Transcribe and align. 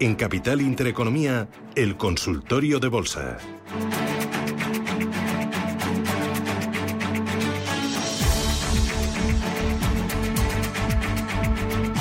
En 0.00 0.14
Capital 0.14 0.60
Intereconomía, 0.60 1.48
el 1.74 1.96
consultorio 1.96 2.78
de 2.78 2.86
bolsa. 2.86 3.36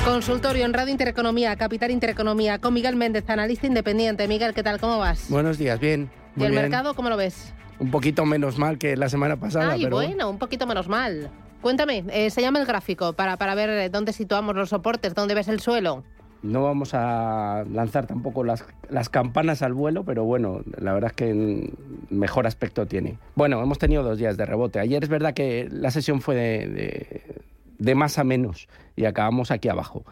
Consultorio 0.05 0.65
en 0.65 0.73
Radio 0.73 0.91
Intereconomía, 0.91 1.55
Capital 1.55 1.89
Intereconomía, 1.89 2.59
con 2.59 2.75
Miguel 2.75 2.95
Méndez, 2.95 3.27
analista 3.31 3.65
independiente. 3.65 4.27
Miguel, 4.27 4.53
¿qué 4.53 4.61
tal? 4.61 4.79
¿Cómo 4.79 4.99
vas? 4.99 5.27
Buenos 5.29 5.57
días, 5.57 5.79
bien. 5.79 6.11
¿Y 6.35 6.43
el 6.43 6.53
mercado 6.53 6.93
cómo 6.93 7.09
lo 7.09 7.17
ves? 7.17 7.51
Un 7.79 7.89
poquito 7.89 8.25
menos 8.27 8.59
mal 8.59 8.77
que 8.77 8.95
la 8.95 9.09
semana 9.09 9.37
pasada. 9.37 9.71
Ay, 9.71 9.87
bueno, 9.87 10.29
un 10.29 10.37
poquito 10.37 10.67
menos 10.67 10.87
mal. 10.87 11.31
Cuéntame, 11.61 12.03
eh, 12.11 12.29
se 12.29 12.41
llama 12.41 12.59
el 12.59 12.67
gráfico 12.67 13.13
para, 13.13 13.37
para 13.37 13.55
ver 13.55 13.89
dónde 13.89 14.13
situamos 14.13 14.55
los 14.55 14.69
soportes, 14.69 15.15
dónde 15.15 15.33
ves 15.33 15.47
el 15.47 15.59
suelo. 15.59 16.03
No 16.43 16.63
vamos 16.63 16.93
a 16.93 17.65
lanzar 17.71 18.07
tampoco 18.07 18.43
las, 18.43 18.63
las 18.89 19.09
campanas 19.09 19.61
al 19.61 19.73
vuelo, 19.73 20.03
pero 20.03 20.23
bueno, 20.23 20.61
la 20.79 20.93
verdad 20.93 21.11
es 21.11 21.15
que 21.15 21.73
mejor 22.09 22.47
aspecto 22.47 22.85
tiene. 22.85 23.17
Bueno, 23.35 23.61
hemos 23.61 23.79
tenido 23.79 24.03
dos 24.03 24.17
días 24.17 24.37
de 24.37 24.45
rebote. 24.45 24.79
Ayer 24.79 25.03
es 25.03 25.09
verdad 25.09 25.33
que 25.33 25.67
la 25.71 25.91
sesión 25.91 26.21
fue 26.21 26.35
de 26.35 27.47
de 27.77 27.95
más 27.95 28.17
a 28.17 28.23
menos 28.23 28.67
y 28.95 29.05
acabamos 29.05 29.51
aquí 29.51 29.69
abajo. 29.69 30.05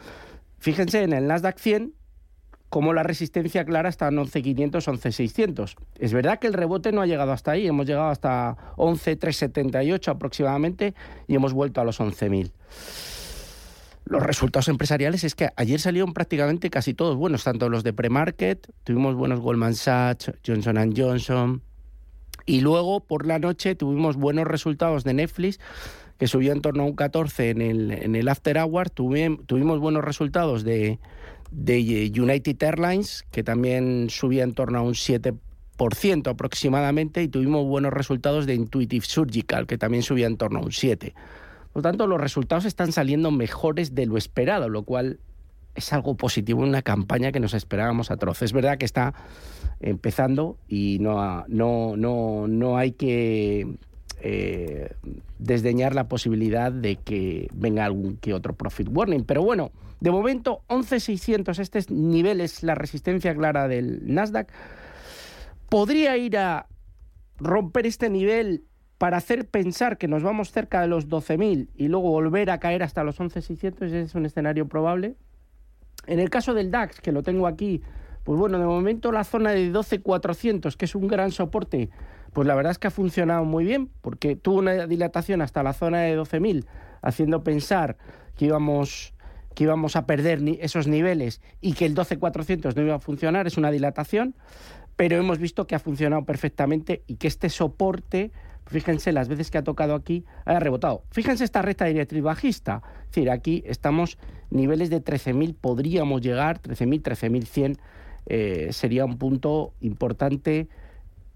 Fíjense 0.60 1.04
en 1.04 1.14
el 1.14 1.28
Nasdaq 1.28 1.58
100 1.58 1.94
como 2.70 2.94
la 2.94 3.04
resistencia 3.04 3.64
clara 3.64 3.88
está 3.88 4.08
en 4.08 4.18
11.500, 4.18 4.72
11.600. 4.72 5.76
Es 5.98 6.14
verdad 6.14 6.40
que 6.40 6.48
el 6.48 6.54
rebote 6.54 6.92
no 6.92 7.02
ha 7.02 7.06
llegado 7.06 7.32
hasta 7.32 7.52
ahí, 7.52 7.68
hemos 7.68 7.86
llegado 7.86 8.10
hasta 8.10 8.58
11.378 8.76 10.08
aproximadamente 10.10 10.94
y 11.28 11.36
hemos 11.36 11.54
vuelto 11.54 11.80
a 11.80 11.86
los 11.86 12.00
11.000. 12.00 12.52
Los 14.06 14.22
resultados 14.22 14.68
empresariales 14.68 15.24
es 15.24 15.34
que 15.34 15.50
ayer 15.56 15.80
salieron 15.80 16.14
prácticamente 16.14 16.70
casi 16.70 16.94
todos 16.94 17.16
buenos, 17.16 17.44
tanto 17.44 17.70
los 17.70 17.84
de 17.84 17.92
pre-market, 17.92 18.72
tuvimos 18.84 19.16
buenos 19.16 19.40
Goldman 19.40 19.74
Sachs, 19.74 20.32
Johnson 20.46 20.94
Johnson, 20.96 21.64
y 22.46 22.62
luego 22.62 23.00
por 23.00 23.26
la 23.26 23.40
noche 23.40 23.74
tuvimos 23.74 24.16
buenos 24.16 24.46
resultados 24.46 25.04
de 25.04 25.16
Netflix, 25.16 25.60
que 26.20 26.28
subió 26.28 26.52
en 26.52 26.62
torno 26.62 26.84
a 26.84 26.86
un 26.86 26.96
14 26.96 27.50
en 27.50 27.62
el, 27.62 27.92
en 27.92 28.16
el 28.16 28.30
After 28.30 28.58
Hour. 28.60 28.92
tuvimos 28.92 29.80
buenos 29.80 30.04
resultados 30.04 30.64
de, 30.64 31.00
de 31.50 32.12
United 32.16 32.62
Airlines, 32.62 33.26
que 33.32 33.44
también 33.44 34.12
subía 34.12 34.44
en 34.44 34.54
torno 34.54 34.78
a 34.78 34.82
un 34.84 34.94
7% 34.94 36.28
aproximadamente, 36.30 37.24
y 37.24 37.28
tuvimos 37.28 37.66
buenos 37.66 37.92
resultados 37.92 38.46
de 38.46 38.54
Intuitive 38.54 39.06
Surgical, 39.06 39.66
que 39.66 39.80
también 39.80 40.04
subía 40.04 40.28
en 40.28 40.38
torno 40.38 40.60
a 40.60 40.62
un 40.62 40.72
7%. 40.72 41.14
Por 41.76 41.84
lo 41.84 41.90
tanto, 41.90 42.08
los 42.08 42.22
resultados 42.22 42.64
están 42.64 42.94
saliendo 42.94 43.32
mejores 43.32 43.94
de 43.94 44.06
lo 44.06 44.16
esperado, 44.16 44.70
lo 44.70 44.84
cual 44.84 45.20
es 45.76 45.92
algo 45.92 46.16
positivo 46.16 46.64
en 46.64 46.70
una 46.70 46.82
campaña 46.82 47.34
que 47.34 47.42
nos 47.42 47.54
esperábamos 47.54 48.12
atroz. 48.12 48.44
Es 48.44 48.54
verdad 48.54 48.78
que 48.78 48.86
está 48.86 49.14
empezando 49.82 50.58
y 50.70 51.00
no, 51.02 51.44
no, 51.50 51.98
no, 51.98 52.48
no 52.48 52.78
hay 52.78 52.94
que 52.94 53.76
eh, 54.22 54.94
desdeñar 55.38 55.96
la 55.96 56.08
posibilidad 56.08 56.72
de 56.72 56.96
que 56.96 57.50
venga 57.54 57.84
algún 57.84 58.16
que 58.16 58.34
otro 58.34 58.54
profit 58.54 58.88
warning. 58.90 59.26
Pero 59.26 59.44
bueno, 59.44 59.74
de 60.00 60.12
momento 60.12 60.62
11.600, 60.70 61.60
este 61.60 61.94
nivel 61.94 62.40
es 62.40 62.64
la 62.64 62.76
resistencia 62.76 63.36
clara 63.36 63.68
del 63.68 64.00
Nasdaq. 64.14 64.50
Podría 65.68 66.16
ir 66.16 66.38
a 66.38 66.68
romper 67.38 67.86
este 67.86 68.10
nivel 68.10 68.64
para 68.98 69.18
hacer 69.18 69.48
pensar 69.48 69.98
que 69.98 70.08
nos 70.08 70.24
vamos 70.24 70.52
cerca 70.52 70.82
de 70.82 70.88
los 70.88 71.10
12.000 71.10 71.70
y 71.76 71.88
luego 71.88 72.10
volver 72.10 72.50
a 72.50 72.60
caer 72.60 72.84
hasta 72.84 73.04
los 73.04 73.20
11.600, 73.20 73.86
ese 73.86 74.02
es 74.02 74.16
un 74.16 74.26
escenario 74.26 74.68
probable. 74.68 75.16
En 76.08 76.20
el 76.20 76.30
caso 76.30 76.54
del 76.54 76.72
DAX, 76.72 77.02
que 77.02 77.12
lo 77.12 77.24
tengo 77.24 77.48
aquí, 77.48 77.82
pues 78.24 78.40
bueno, 78.40 78.58
de 78.58 78.66
momento 78.66 79.12
la 79.12 79.24
zona 79.24 79.52
de 79.52 79.72
12.400, 79.72 80.76
que 80.76 80.86
es 80.86 80.96
un 80.96 81.08
gran 81.08 81.32
soporte, 81.32 81.90
pues 82.34 82.48
la 82.48 82.56
verdad 82.56 82.72
es 82.72 82.80
que 82.80 82.88
ha 82.88 82.92
funcionado 82.92 83.46
muy 83.46 83.66
bien, 83.66 83.90
porque 84.02 84.36
tuvo 84.36 84.60
una 84.60 84.88
dilatación 84.88 85.42
hasta 85.42 85.64
la 85.64 85.74
zona 85.74 86.02
de 86.02 86.18
12.000, 86.18 86.66
haciendo 87.02 87.44
pensar 87.44 87.98
que 88.36 88.46
íbamos, 88.46 89.14
que 89.54 89.66
íbamos 89.66 89.96
a 89.96 90.06
perder 90.06 90.42
esos 90.60 90.88
niveles 90.88 91.42
y 91.62 91.74
que 91.74 91.86
el 91.86 91.96
12.400 91.96 92.76
no 92.76 92.82
iba 92.82 92.96
a 92.96 93.00
funcionar, 93.00 93.48
es 93.48 93.58
una 93.58 93.72
dilatación, 93.72 94.36
pero 94.96 95.18
hemos 95.18 95.40
visto 95.40 95.68
que 95.68 95.76
ha 95.76 95.80
funcionado 95.80 96.26
perfectamente 96.26 97.04
y 97.08 97.16
que 97.16 97.28
este 97.28 97.50
soporte, 97.50 98.32
fíjense 98.66 99.12
las 99.12 99.28
veces 99.28 99.52
que 99.52 99.58
ha 99.58 99.64
tocado 99.64 99.96
aquí, 99.96 100.26
ha 100.46 100.60
rebotado. 100.60 101.04
Fíjense 101.12 101.44
esta 101.44 101.62
recta 101.62 101.86
directriz 101.86 102.24
bajista, 102.24 102.82
es 103.04 103.08
decir, 103.08 103.30
aquí 103.30 103.64
estamos 103.66 104.18
niveles 104.50 104.90
de 104.90 105.04
13.000, 105.04 105.56
podríamos 105.60 106.22
llegar, 106.22 106.62
13.000, 106.62 107.02
13.100, 107.02 107.78
eh, 108.28 108.70
sería 108.72 109.06
un 109.06 109.18
punto 109.18 109.74
importante 109.82 110.68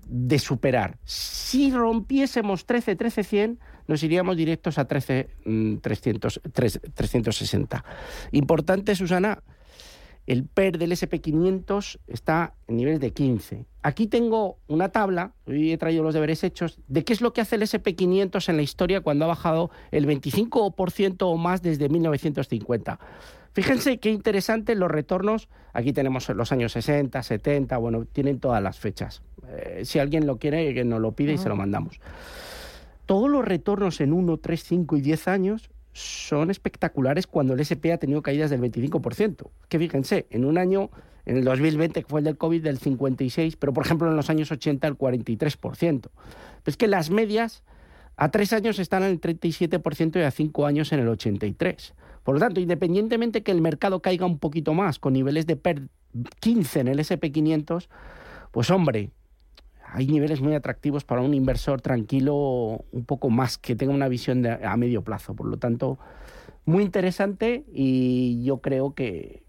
de 0.07 0.39
superar. 0.39 0.97
Si 1.03 1.71
rompiésemos 1.71 2.65
13, 2.65 2.95
13, 2.95 3.23
100, 3.23 3.59
nos 3.87 4.03
iríamos 4.03 4.37
directos 4.37 4.77
a 4.77 4.85
13, 4.85 5.29
300, 5.81 6.41
360. 6.51 7.85
Importante, 8.31 8.95
Susana, 8.95 9.43
el 10.29 10.45
PER 10.45 10.77
del 10.77 10.91
SP500 10.91 11.97
está 12.05 12.53
en 12.67 12.77
niveles 12.77 12.99
de 12.99 13.09
15. 13.09 13.65
Aquí 13.81 14.05
tengo 14.05 14.59
una 14.67 14.89
tabla, 14.89 15.33
hoy 15.47 15.71
he 15.71 15.77
traído 15.79 16.03
los 16.03 16.13
deberes 16.13 16.43
hechos, 16.43 16.79
de 16.87 17.03
qué 17.03 17.13
es 17.13 17.21
lo 17.21 17.33
que 17.33 17.41
hace 17.41 17.55
el 17.55 17.63
SP500 17.63 18.47
en 18.47 18.57
la 18.57 18.61
historia 18.61 19.01
cuando 19.01 19.25
ha 19.25 19.27
bajado 19.27 19.71
el 19.89 20.05
25% 20.05 21.15
o 21.21 21.35
más 21.35 21.63
desde 21.63 21.89
1950. 21.89 22.99
Fíjense 23.53 23.97
qué 23.97 24.11
interesante 24.11 24.75
los 24.75 24.91
retornos. 24.91 25.49
Aquí 25.73 25.93
tenemos 25.93 26.29
los 26.29 26.51
años 26.51 26.73
60, 26.73 27.23
70, 27.23 27.75
bueno, 27.77 28.05
tienen 28.05 28.39
todas 28.39 28.61
las 28.61 28.77
fechas. 28.77 29.23
Eh, 29.47 29.81
si 29.83 29.97
alguien 29.97 30.27
lo 30.27 30.37
quiere, 30.37 30.75
que 30.75 30.85
nos 30.85 31.01
lo 31.01 31.13
pide 31.13 31.33
y 31.33 31.37
se 31.39 31.49
lo 31.49 31.55
mandamos. 31.55 31.99
Todos 33.07 33.31
los 33.31 33.43
retornos 33.43 33.99
en 33.99 34.13
1, 34.13 34.37
3, 34.37 34.63
5 34.63 34.97
y 34.97 35.01
10 35.01 35.27
años 35.27 35.71
son 35.93 36.51
espectaculares 36.51 37.27
cuando 37.27 37.53
el 37.53 37.59
SP 37.65 37.91
ha 37.91 37.97
tenido 37.97 38.21
caídas 38.21 38.49
del 38.49 38.61
25%. 38.61 39.49
Que 39.67 39.79
fíjense, 39.79 40.27
en 40.29 40.45
un 40.45 40.57
año, 40.57 40.89
en 41.25 41.37
el 41.37 41.43
2020, 41.43 42.03
que 42.03 42.07
fue 42.07 42.21
el 42.21 42.25
del 42.25 42.37
COVID, 42.37 42.63
del 42.63 42.79
56%, 42.79 43.57
pero 43.59 43.73
por 43.73 43.85
ejemplo 43.85 44.09
en 44.09 44.15
los 44.15 44.29
años 44.29 44.51
80 44.51 44.87
el 44.87 44.97
43%. 44.97 46.09
es 46.65 46.77
que 46.77 46.87
las 46.87 47.09
medias 47.09 47.63
a 48.15 48.31
tres 48.31 48.53
años 48.53 48.79
están 48.79 49.03
en 49.03 49.11
el 49.11 49.21
37% 49.21 50.19
y 50.19 50.23
a 50.23 50.31
cinco 50.31 50.65
años 50.65 50.91
en 50.91 50.99
el 50.99 51.07
83%. 51.07 51.93
Por 52.23 52.35
lo 52.35 52.41
tanto, 52.41 52.59
independientemente 52.59 53.43
que 53.43 53.51
el 53.51 53.61
mercado 53.61 54.01
caiga 54.01 54.25
un 54.25 54.39
poquito 54.39 54.73
más, 54.73 54.99
con 54.99 55.13
niveles 55.13 55.47
de 55.47 55.55
PER 55.55 55.87
15 56.41 56.81
en 56.81 56.87
el 56.89 56.99
SP500, 56.99 57.87
pues 58.51 58.69
hombre, 58.69 59.11
hay 59.91 60.07
niveles 60.07 60.41
muy 60.41 60.53
atractivos 60.53 61.03
para 61.03 61.21
un 61.21 61.33
inversor 61.33 61.81
tranquilo, 61.81 62.85
un 62.91 63.05
poco 63.05 63.29
más, 63.29 63.57
que 63.57 63.75
tenga 63.75 63.93
una 63.93 64.07
visión 64.07 64.45
a 64.45 64.77
medio 64.77 65.03
plazo. 65.03 65.35
Por 65.35 65.47
lo 65.47 65.57
tanto, 65.57 65.97
muy 66.65 66.83
interesante 66.83 67.65
y 67.73 68.43
yo 68.43 68.59
creo 68.59 68.93
que, 68.93 69.43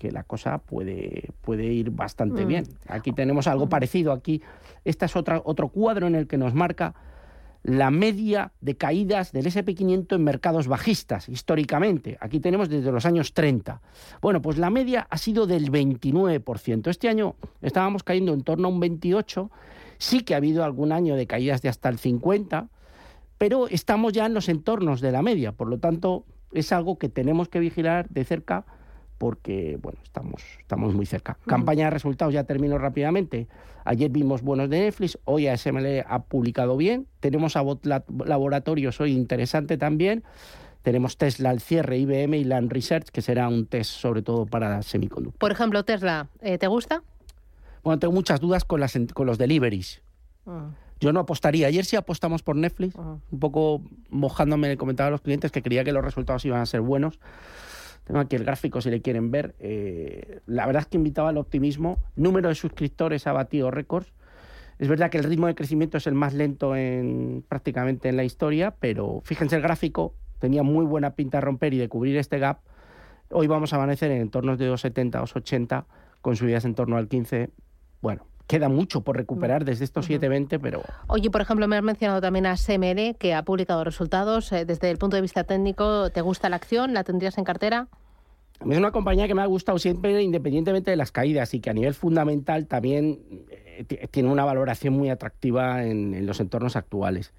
la 0.00 0.22
cosa 0.22 0.58
puede, 0.58 1.30
puede 1.42 1.64
ir 1.66 1.90
bastante 1.90 2.44
mm. 2.44 2.48
bien. 2.48 2.64
Aquí 2.86 3.12
tenemos 3.12 3.46
algo 3.46 3.68
parecido. 3.68 4.12
Aquí, 4.12 4.42
este 4.84 5.06
es 5.06 5.16
otra, 5.16 5.42
otro 5.44 5.68
cuadro 5.68 6.06
en 6.06 6.14
el 6.14 6.26
que 6.26 6.38
nos 6.38 6.54
marca 6.54 6.94
la 7.62 7.90
media 7.90 8.52
de 8.60 8.76
caídas 8.76 9.32
del 9.32 9.46
SP500 9.46 10.16
en 10.16 10.24
mercados 10.24 10.68
bajistas, 10.68 11.28
históricamente. 11.28 12.16
Aquí 12.20 12.40
tenemos 12.40 12.68
desde 12.68 12.92
los 12.92 13.04
años 13.04 13.34
30. 13.34 13.80
Bueno, 14.22 14.40
pues 14.40 14.58
la 14.58 14.70
media 14.70 15.06
ha 15.10 15.18
sido 15.18 15.46
del 15.46 15.70
29%. 15.70 16.88
Este 16.88 17.08
año 17.08 17.36
estábamos 17.60 18.02
cayendo 18.04 18.32
en 18.32 18.42
torno 18.42 18.68
a 18.68 18.70
un 18.70 18.80
28%. 18.80 19.50
Sí 19.98 20.20
que 20.20 20.34
ha 20.34 20.36
habido 20.36 20.62
algún 20.62 20.92
año 20.92 21.16
de 21.16 21.26
caídas 21.26 21.60
de 21.60 21.68
hasta 21.68 21.88
el 21.88 21.98
50%, 21.98 22.68
pero 23.36 23.68
estamos 23.68 24.12
ya 24.12 24.26
en 24.26 24.34
los 24.34 24.48
entornos 24.48 25.00
de 25.00 25.10
la 25.10 25.22
media. 25.22 25.52
Por 25.52 25.68
lo 25.68 25.78
tanto, 25.78 26.24
es 26.52 26.72
algo 26.72 26.98
que 26.98 27.08
tenemos 27.08 27.48
que 27.48 27.58
vigilar 27.58 28.08
de 28.08 28.24
cerca 28.24 28.64
porque 29.18 29.78
bueno, 29.82 29.98
estamos, 30.02 30.42
estamos 30.60 30.94
muy 30.94 31.06
cerca. 31.06 31.36
Campaña 31.46 31.84
de 31.84 31.90
resultados, 31.90 32.32
ya 32.32 32.44
termino 32.44 32.78
rápidamente. 32.78 33.48
Ayer 33.84 34.10
vimos 34.10 34.42
buenos 34.42 34.70
de 34.70 34.80
Netflix, 34.80 35.18
hoy 35.24 35.48
ASML 35.48 36.04
ha 36.06 36.22
publicado 36.22 36.76
bien. 36.76 37.06
Tenemos 37.20 37.56
a 37.56 37.62
Bot 37.62 37.84
Laboratorios 37.84 39.00
hoy 39.00 39.12
interesante 39.12 39.76
también. 39.76 40.24
Tenemos 40.82 41.16
Tesla 41.18 41.50
al 41.50 41.60
cierre, 41.60 41.98
IBM 41.98 42.34
y 42.34 42.44
Land 42.44 42.72
Research, 42.72 43.08
que 43.08 43.20
será 43.20 43.48
un 43.48 43.66
test 43.66 43.90
sobre 43.90 44.22
todo 44.22 44.46
para 44.46 44.82
semiconductores. 44.82 45.40
Por 45.40 45.52
ejemplo, 45.52 45.84
Tesla, 45.84 46.28
eh, 46.40 46.58
¿te 46.58 46.66
gusta? 46.66 47.02
Bueno, 47.82 47.98
tengo 47.98 48.14
muchas 48.14 48.40
dudas 48.40 48.64
con, 48.64 48.80
las, 48.80 48.96
con 49.12 49.26
los 49.26 49.38
deliveries. 49.38 50.02
Ah. 50.46 50.70
Yo 51.00 51.12
no 51.12 51.20
apostaría. 51.20 51.66
Ayer 51.66 51.84
sí 51.84 51.96
apostamos 51.96 52.42
por 52.42 52.56
Netflix, 52.56 52.94
ah. 52.98 53.16
un 53.30 53.38
poco 53.38 53.82
mojándome, 54.10 54.76
comentaba 54.76 55.08
a 55.08 55.10
los 55.10 55.20
clientes 55.20 55.50
que 55.50 55.62
creía 55.62 55.84
que 55.84 55.92
los 55.92 56.04
resultados 56.04 56.44
iban 56.44 56.60
a 56.60 56.66
ser 56.66 56.80
buenos. 56.80 57.18
Tengo 58.08 58.20
aquí 58.20 58.36
el 58.36 58.44
gráfico 58.44 58.80
si 58.80 58.90
le 58.90 59.02
quieren 59.02 59.30
ver. 59.30 59.54
Eh, 59.60 60.40
la 60.46 60.64
verdad 60.64 60.80
es 60.80 60.86
que 60.86 60.96
invitaba 60.96 61.28
al 61.28 61.36
optimismo. 61.36 61.98
Número 62.16 62.48
de 62.48 62.54
suscriptores 62.54 63.26
ha 63.26 63.32
batido 63.34 63.70
récords. 63.70 64.14
Es 64.78 64.88
verdad 64.88 65.10
que 65.10 65.18
el 65.18 65.24
ritmo 65.24 65.46
de 65.46 65.54
crecimiento 65.54 65.98
es 65.98 66.06
el 66.06 66.14
más 66.14 66.32
lento 66.32 66.74
en, 66.74 67.44
prácticamente 67.46 68.08
en 68.08 68.16
la 68.16 68.24
historia, 68.24 68.74
pero 68.80 69.20
fíjense 69.24 69.56
el 69.56 69.62
gráfico, 69.62 70.14
tenía 70.38 70.62
muy 70.62 70.86
buena 70.86 71.16
pinta 71.16 71.36
de 71.38 71.42
romper 71.42 71.74
y 71.74 71.78
de 71.78 71.88
cubrir 71.88 72.16
este 72.16 72.38
gap. 72.38 72.60
Hoy 73.30 73.46
vamos 73.46 73.74
a 73.74 73.76
amanecer 73.76 74.10
en 74.10 74.22
entornos 74.22 74.58
de 74.58 74.66
270, 74.66 75.18
280, 75.18 75.86
con 76.22 76.36
subidas 76.36 76.64
en 76.64 76.74
torno 76.74 76.96
al 76.96 77.08
15, 77.08 77.50
bueno, 78.00 78.24
queda 78.48 78.68
mucho 78.68 79.02
por 79.02 79.16
recuperar 79.16 79.64
desde 79.64 79.84
estos 79.84 80.10
7.20, 80.10 80.58
pero... 80.60 80.82
Oye, 81.06 81.30
por 81.30 81.42
ejemplo, 81.42 81.68
me 81.68 81.76
has 81.76 81.82
mencionado 81.82 82.20
también 82.20 82.46
a 82.46 82.56
SML, 82.56 83.14
que 83.16 83.34
ha 83.34 83.44
publicado 83.44 83.84
resultados. 83.84 84.50
Eh, 84.52 84.64
desde 84.64 84.90
el 84.90 84.98
punto 84.98 85.16
de 85.16 85.22
vista 85.22 85.44
técnico, 85.44 86.10
¿te 86.10 86.22
gusta 86.22 86.48
la 86.48 86.56
acción? 86.56 86.94
¿La 86.94 87.04
tendrías 87.04 87.38
en 87.38 87.44
cartera? 87.44 87.88
Es 88.60 88.76
una 88.76 88.90
compañía 88.90 89.28
que 89.28 89.34
me 89.34 89.42
ha 89.42 89.46
gustado 89.46 89.78
siempre, 89.78 90.20
independientemente 90.20 90.90
de 90.90 90.96
las 90.96 91.12
caídas, 91.12 91.54
y 91.54 91.60
que 91.60 91.70
a 91.70 91.74
nivel 91.74 91.94
fundamental 91.94 92.66
también 92.66 93.20
eh, 93.50 94.08
tiene 94.10 94.30
una 94.30 94.44
valoración 94.44 94.94
muy 94.94 95.10
atractiva 95.10 95.84
en, 95.84 96.26
los 96.26 96.40
entornos 96.40 96.74
actuales. 96.74 97.34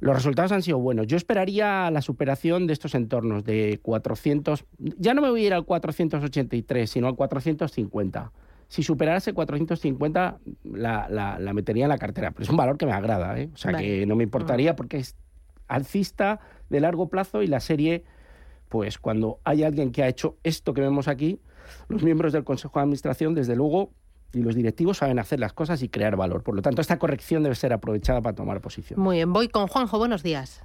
Los 0.00 0.16
resultados 0.16 0.52
han 0.52 0.62
sido 0.62 0.78
buenos. 0.78 1.06
Yo 1.06 1.16
esperaría 1.16 1.90
la 1.90 2.02
superación 2.02 2.66
de 2.66 2.74
estos 2.74 2.94
entornos 2.96 3.44
de 3.44 3.78
400. 3.80 4.64
Ya 4.98 5.14
no 5.14 5.22
me 5.22 5.30
voy 5.30 5.44
a 5.44 5.46
ir 5.46 5.54
al 5.54 5.64
483, 5.64 6.90
sino 6.90 7.06
al 7.06 7.14
450. 7.14 8.32
Si 8.68 8.82
superase 8.82 9.32
450, 9.32 10.38
la, 10.64 11.08
la, 11.08 11.52
metería 11.54 11.84
en 11.86 11.88
la 11.88 11.98
cartera. 11.98 12.30
Pero 12.32 12.44
es 12.44 12.50
un 12.50 12.56
valor 12.56 12.76
que 12.76 12.84
me 12.86 12.92
agrada, 12.92 13.38
¿eh? 13.38 13.50
o 13.52 13.56
sea 13.56 13.72
que 13.72 14.04
no 14.06 14.14
me 14.14 14.24
importaría 14.24 14.76
porque 14.76 14.98
es 14.98 15.16
alcista 15.68 16.40
de 16.68 16.80
largo 16.80 17.08
plazo 17.08 17.42
y 17.42 17.46
la 17.46 17.60
serie 17.60 18.04
pues 18.68 18.98
cuando 18.98 19.40
hay 19.44 19.62
alguien 19.62 19.92
que 19.92 20.02
ha 20.02 20.08
hecho 20.08 20.36
esto 20.42 20.74
que 20.74 20.80
vemos 20.80 21.08
aquí, 21.08 21.40
los 21.88 22.02
miembros 22.02 22.32
del 22.32 22.44
Consejo 22.44 22.78
de 22.78 22.82
Administración, 22.82 23.34
desde 23.34 23.56
luego, 23.56 23.92
y 24.32 24.42
los 24.42 24.54
directivos 24.54 24.98
saben 24.98 25.18
hacer 25.18 25.40
las 25.40 25.52
cosas 25.52 25.82
y 25.82 25.88
crear 25.88 26.16
valor. 26.16 26.42
Por 26.42 26.54
lo 26.54 26.62
tanto, 26.62 26.82
esta 26.82 26.98
corrección 26.98 27.42
debe 27.42 27.54
ser 27.54 27.72
aprovechada 27.72 28.20
para 28.20 28.34
tomar 28.34 28.60
posición. 28.60 29.00
Muy 29.00 29.16
bien, 29.16 29.32
voy 29.32 29.48
con 29.48 29.66
Juanjo, 29.68 29.98
buenos 29.98 30.22
días. 30.22 30.62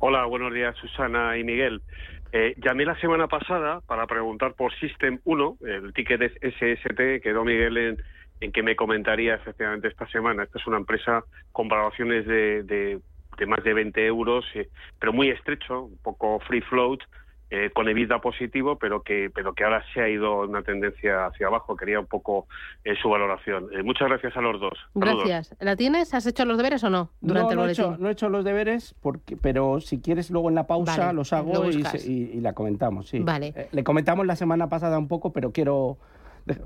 Hola, 0.00 0.24
buenos 0.26 0.52
días 0.54 0.76
Susana 0.76 1.36
y 1.36 1.44
Miguel. 1.44 1.82
Eh, 2.30 2.54
llamé 2.58 2.84
la 2.84 2.98
semana 3.00 3.26
pasada 3.26 3.80
para 3.80 4.06
preguntar 4.06 4.54
por 4.54 4.72
System 4.78 5.18
1, 5.24 5.58
el 5.62 5.92
ticket 5.92 6.20
de 6.20 6.28
SST, 6.40 7.22
quedó 7.22 7.44
Miguel 7.44 7.98
en, 8.40 8.52
que 8.52 8.62
me 8.62 8.76
comentaría 8.76 9.34
efectivamente 9.34 9.88
esta 9.88 10.06
semana. 10.08 10.44
Esta 10.44 10.58
es 10.58 10.66
una 10.66 10.76
empresa 10.76 11.24
con 11.52 11.68
valoraciones 11.68 12.26
de 12.26 13.00
de 13.38 13.46
más 13.46 13.62
de 13.64 13.72
20 13.72 14.04
euros, 14.06 14.44
eh, 14.54 14.68
pero 14.98 15.12
muy 15.12 15.30
estrecho, 15.30 15.82
un 15.82 15.98
poco 15.98 16.40
free 16.40 16.60
float, 16.60 17.00
eh, 17.50 17.70
con 17.74 17.88
EBITDA 17.88 18.20
positivo, 18.20 18.76
pero 18.76 19.02
que, 19.02 19.30
pero 19.34 19.54
que 19.54 19.64
ahora 19.64 19.82
se 19.94 20.02
ha 20.02 20.08
ido 20.08 20.40
una 20.42 20.62
tendencia 20.62 21.26
hacia 21.26 21.46
abajo. 21.46 21.76
Quería 21.76 21.98
un 21.98 22.06
poco 22.06 22.46
eh, 22.84 22.94
su 23.00 23.08
valoración. 23.08 23.68
muchas 23.84 24.08
gracias 24.08 24.36
a 24.36 24.42
los 24.42 24.60
dos. 24.60 24.78
Gracias. 24.94 25.56
¿La 25.58 25.74
tienes? 25.74 26.12
¿Has 26.12 26.26
hecho 26.26 26.44
los 26.44 26.58
deberes 26.58 26.84
o 26.84 26.90
no 26.90 27.10
durante 27.20 27.54
no, 27.54 27.62
el 27.62 27.74
boletín? 27.74 27.96
no 28.02 28.08
he 28.08 28.12
hecho 28.12 28.28
los 28.28 28.44
deberes, 28.44 28.94
porque, 29.00 29.36
pero 29.36 29.80
si 29.80 30.00
quieres 30.00 30.30
luego 30.30 30.50
en 30.50 30.56
la 30.56 30.66
pausa 30.66 31.12
los 31.14 31.32
hago 31.32 31.64
y, 31.70 32.40
la 32.40 32.52
comentamos. 32.52 33.08
Sí. 33.08 33.20
Vale. 33.20 33.68
le 33.72 33.84
comentamos 33.84 34.26
la 34.26 34.36
semana 34.36 34.68
pasada 34.68 34.98
un 34.98 35.08
poco, 35.08 35.32
pero 35.32 35.50
quiero 35.50 35.96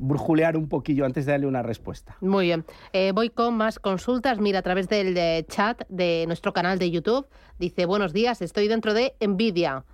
brujulear 0.00 0.56
un 0.56 0.68
poquillo 0.68 1.04
antes 1.04 1.26
de 1.26 1.32
darle 1.32 1.46
una 1.46 1.62
respuesta. 1.62 2.16
Muy 2.20 2.46
bien. 2.46 2.64
Eh, 2.92 3.12
voy 3.12 3.30
con 3.30 3.56
más 3.56 3.78
consultas. 3.78 4.38
Mira, 4.38 4.60
a 4.60 4.62
través 4.62 4.88
del 4.88 5.46
chat 5.46 5.82
de 5.88 6.24
nuestro 6.26 6.52
canal 6.52 6.78
de 6.78 6.90
YouTube, 6.90 7.26
dice, 7.58 7.86
buenos 7.86 8.12
días, 8.12 8.42
estoy 8.42 8.68
dentro 8.68 8.94
de 8.94 9.14
Nvidia 9.20 9.84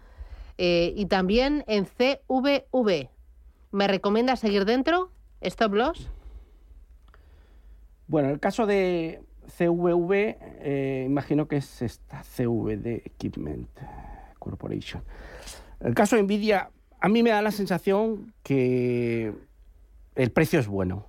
eh, 0.58 0.93
y 0.96 1.06
también 1.06 1.64
en 1.66 1.87
CVV. 1.87 3.08
¿Me 3.70 3.87
recomienda 3.87 4.37
seguir 4.37 4.64
dentro? 4.64 5.10
¿Stop 5.40 5.75
loss? 5.75 6.10
Bueno, 8.08 8.31
el 8.31 8.40
caso 8.40 8.66
de 8.66 9.22
CVV, 9.46 10.37
eh, 10.60 11.05
imagino 11.06 11.46
que 11.49 11.56
es 11.56 11.82
esta 11.82 12.22
CVD 12.22 13.02
Equipment 13.05 13.69
Corporation. 14.38 15.02
El 15.81 15.94
caso 15.94 16.16
de 16.16 16.22
Nvidia, 16.22 16.70
a 17.00 17.08
mí 17.08 17.22
me 17.22 17.31
da 17.31 17.43
la 17.43 17.52
sensación 17.52 18.34
que 18.43 19.32
el 20.14 20.31
precio 20.32 20.58
es 20.58 20.66
bueno. 20.66 21.06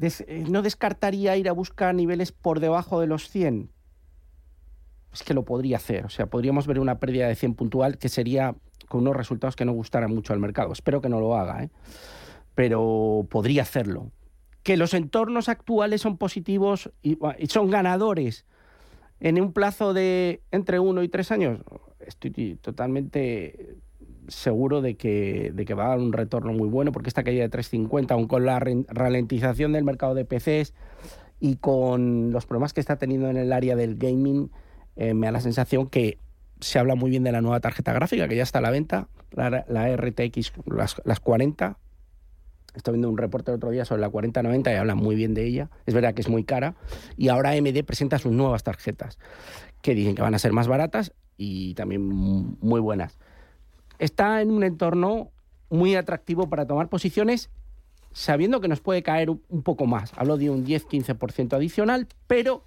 Eh, 0.00 0.44
¿No 0.48 0.62
descartaría 0.62 1.36
ir 1.36 1.48
a 1.48 1.52
buscar 1.52 1.94
niveles 1.94 2.32
por 2.32 2.60
debajo 2.60 3.00
de 3.00 3.06
los 3.06 3.28
100? 3.28 3.70
Es 5.12 5.22
que 5.22 5.34
lo 5.34 5.44
podría 5.44 5.76
hacer. 5.76 6.06
O 6.06 6.08
sea, 6.08 6.26
podríamos 6.26 6.66
ver 6.66 6.80
una 6.80 6.98
pérdida 6.98 7.28
de 7.28 7.34
100 7.34 7.54
puntual 7.54 7.98
que 7.98 8.08
sería 8.08 8.54
con 8.88 9.02
unos 9.02 9.16
resultados 9.16 9.56
que 9.56 9.64
no 9.64 9.72
gustaran 9.72 10.14
mucho 10.14 10.32
al 10.32 10.38
mercado. 10.38 10.72
Espero 10.72 11.00
que 11.00 11.08
no 11.08 11.20
lo 11.20 11.36
haga, 11.36 11.64
¿eh? 11.64 11.70
pero 12.54 13.26
podría 13.30 13.62
hacerlo. 13.62 14.10
Que 14.62 14.76
los 14.76 14.94
entornos 14.94 15.48
actuales 15.48 16.02
son 16.02 16.18
positivos 16.18 16.90
y, 17.02 17.18
son 17.48 17.70
ganadores 17.70 18.46
en 19.20 19.40
un 19.40 19.52
plazo 19.52 19.94
de 19.94 20.42
entre 20.50 20.78
uno 20.78 21.02
y 21.02 21.08
tres 21.08 21.32
años. 21.32 21.60
Estoy 22.00 22.58
totalmente 22.60 23.76
seguro 24.28 24.82
de 24.82 24.96
que, 24.96 25.52
de 25.54 25.64
que 25.64 25.74
va 25.74 25.86
a 25.86 25.88
dar 25.88 25.98
un 25.98 26.12
retorno 26.12 26.52
muy 26.52 26.68
bueno, 26.68 26.92
porque 26.92 27.08
esta 27.08 27.24
caída 27.24 27.42
de 27.42 27.48
350, 27.48 28.14
aun 28.14 28.28
con 28.28 28.44
la 28.44 28.60
ralentización 28.60 29.72
del 29.72 29.84
mercado 29.84 30.14
de 30.14 30.24
PCs 30.24 30.74
y 31.40 31.56
con 31.56 32.30
los 32.30 32.46
problemas 32.46 32.72
que 32.72 32.80
está 32.80 32.96
teniendo 32.96 33.28
en 33.28 33.36
el 33.36 33.52
área 33.52 33.74
del 33.74 33.96
gaming, 33.96 34.50
eh, 34.96 35.14
me 35.14 35.26
da 35.26 35.32
la 35.32 35.40
sensación 35.40 35.88
que 35.88 36.18
se 36.60 36.78
habla 36.78 36.94
muy 36.94 37.10
bien 37.10 37.24
de 37.24 37.32
la 37.32 37.40
nueva 37.40 37.60
tarjeta 37.60 37.92
gráfica, 37.92 38.28
que 38.28 38.36
ya 38.36 38.42
está 38.42 38.58
a 38.58 38.62
la 38.62 38.70
venta, 38.70 39.08
la, 39.32 39.96
RTX, 39.96 40.52
las, 40.66 41.00
las 41.04 41.20
40. 41.20 41.76
Estoy 42.74 42.92
viendo 42.92 43.10
un 43.10 43.18
reporte 43.18 43.50
el 43.50 43.56
otro 43.56 43.70
día 43.70 43.84
sobre 43.84 44.00
la 44.00 44.08
4090 44.08 44.72
y 44.72 44.76
hablan 44.76 44.96
muy 44.96 45.14
bien 45.14 45.34
de 45.34 45.44
ella. 45.44 45.70
Es 45.86 45.94
verdad 45.94 46.14
que 46.14 46.22
es 46.22 46.28
muy 46.28 46.44
cara. 46.44 46.74
Y 47.16 47.28
ahora 47.28 47.50
AMD 47.50 47.84
presenta 47.84 48.18
sus 48.18 48.32
nuevas 48.32 48.62
tarjetas, 48.62 49.18
que 49.82 49.94
dicen 49.94 50.14
que 50.14 50.22
van 50.22 50.34
a 50.34 50.38
ser 50.38 50.52
más 50.52 50.68
baratas 50.68 51.12
y 51.36 51.74
también 51.74 52.06
muy 52.06 52.80
buenas 52.80 53.18
está 54.02 54.42
en 54.42 54.50
un 54.50 54.64
entorno 54.64 55.30
muy 55.70 55.94
atractivo 55.94 56.48
para 56.48 56.66
tomar 56.66 56.88
posiciones 56.88 57.50
sabiendo 58.10 58.60
que 58.60 58.68
nos 58.68 58.80
puede 58.80 59.02
caer 59.02 59.30
un 59.30 59.62
poco 59.62 59.86
más. 59.86 60.12
Hablo 60.16 60.36
de 60.36 60.50
un 60.50 60.66
10-15% 60.66 61.54
adicional, 61.54 62.08
pero 62.26 62.64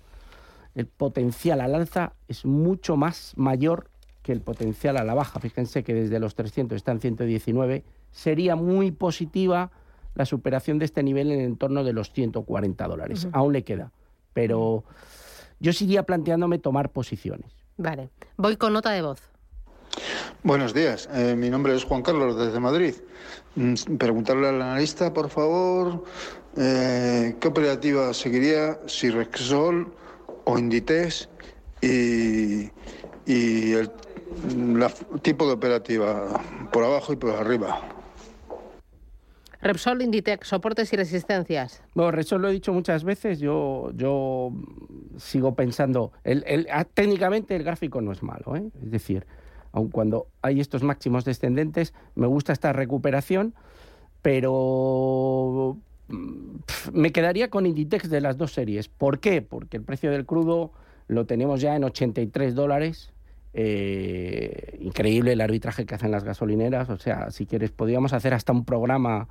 el 0.75 0.87
potencial 0.87 1.61
al 1.61 1.73
alza 1.73 2.13
es 2.27 2.45
mucho 2.45 2.97
más 2.97 3.33
mayor 3.37 3.89
que 4.21 4.31
el 4.31 4.41
potencial 4.41 4.97
a 4.97 5.03
la 5.03 5.13
baja. 5.13 5.39
Fíjense 5.39 5.83
que 5.83 5.93
desde 5.93 6.19
los 6.19 6.35
300 6.35 6.75
está 6.75 6.91
en 6.91 6.99
119. 6.99 7.83
Sería 8.11 8.55
muy 8.55 8.91
positiva 8.91 9.71
la 10.15 10.25
superación 10.25 10.79
de 10.79 10.85
este 10.85 11.03
nivel 11.03 11.31
en 11.31 11.39
el 11.39 11.45
entorno 11.45 11.83
de 11.83 11.93
los 11.93 12.11
140 12.11 12.87
dólares. 12.87 13.27
Aún 13.31 13.53
le 13.53 13.63
queda. 13.63 13.91
Pero 14.33 14.83
yo 15.59 15.73
seguiría 15.73 16.03
planteándome 16.03 16.59
tomar 16.59 16.91
posiciones. 16.91 17.51
Vale. 17.77 18.09
Voy 18.37 18.57
con 18.57 18.73
nota 18.73 18.91
de 18.91 19.01
voz. 19.01 19.21
Buenos 20.43 20.73
días, 20.73 21.09
eh, 21.13 21.35
mi 21.35 21.49
nombre 21.49 21.75
es 21.75 21.85
Juan 21.85 22.01
Carlos 22.01 22.37
desde 22.37 22.59
Madrid. 22.59 22.93
Mm, 23.55 23.95
preguntarle 23.97 24.49
al 24.49 24.61
analista, 24.61 25.13
por 25.13 25.29
favor, 25.29 26.03
eh, 26.57 27.35
qué 27.39 27.47
operativa 27.47 28.13
seguiría, 28.13 28.77
si 28.85 29.09
Rexol 29.09 29.93
o 30.45 30.57
Inditex 30.57 31.29
y, 31.81 32.71
el 33.27 33.91
tipo 35.21 35.45
de 35.45 35.53
operativa 35.53 36.41
por 36.71 36.83
abajo 36.83 37.13
y 37.13 37.15
por 37.15 37.31
arriba. 37.31 37.81
Repsol, 39.61 40.03
Inditex, 40.03 40.47
soportes 40.47 40.93
y 40.93 40.95
resistencias. 40.95 41.81
Bueno, 41.95 42.11
Repsol 42.11 42.41
lo 42.41 42.49
he 42.49 42.51
dicho 42.51 42.71
muchas 42.71 43.03
veces, 43.03 43.39
yo, 43.39 43.91
yo 43.95 44.51
sigo 45.17 45.55
pensando, 45.55 46.11
el, 46.23 46.67
ah, 46.71 46.83
técnicamente 46.85 47.55
el 47.55 47.63
gráfico 47.63 47.99
no 48.01 48.11
es 48.11 48.21
malo, 48.21 48.55
¿eh? 48.55 48.69
es 48.83 48.91
decir, 48.91 49.25
aun 49.71 49.89
cuando 49.89 50.27
hay 50.43 50.59
estos 50.59 50.83
máximos 50.83 51.25
descendentes, 51.25 51.95
me 52.13 52.27
gusta 52.27 52.53
esta 52.53 52.73
recuperación, 52.73 53.55
pero 54.21 55.77
me 56.07 57.11
quedaría 57.11 57.49
con 57.49 57.65
Inditex 57.65 58.09
de 58.09 58.21
las 58.21 58.37
dos 58.37 58.53
series. 58.53 58.87
¿Por 58.87 59.19
qué? 59.19 59.41
Porque 59.41 59.77
el 59.77 59.83
precio 59.83 60.11
del 60.11 60.25
crudo 60.25 60.71
lo 61.07 61.25
tenemos 61.25 61.61
ya 61.61 61.75
en 61.75 61.83
83 61.83 62.55
dólares. 62.55 63.11
Eh, 63.53 64.77
increíble 64.81 65.31
el 65.31 65.41
arbitraje 65.41 65.85
que 65.85 65.95
hacen 65.95 66.11
las 66.11 66.23
gasolineras. 66.23 66.89
O 66.89 66.97
sea, 66.97 67.31
si 67.31 67.45
quieres, 67.45 67.71
podríamos 67.71 68.13
hacer 68.13 68.33
hasta 68.33 68.51
un 68.51 68.65
programa 68.65 69.27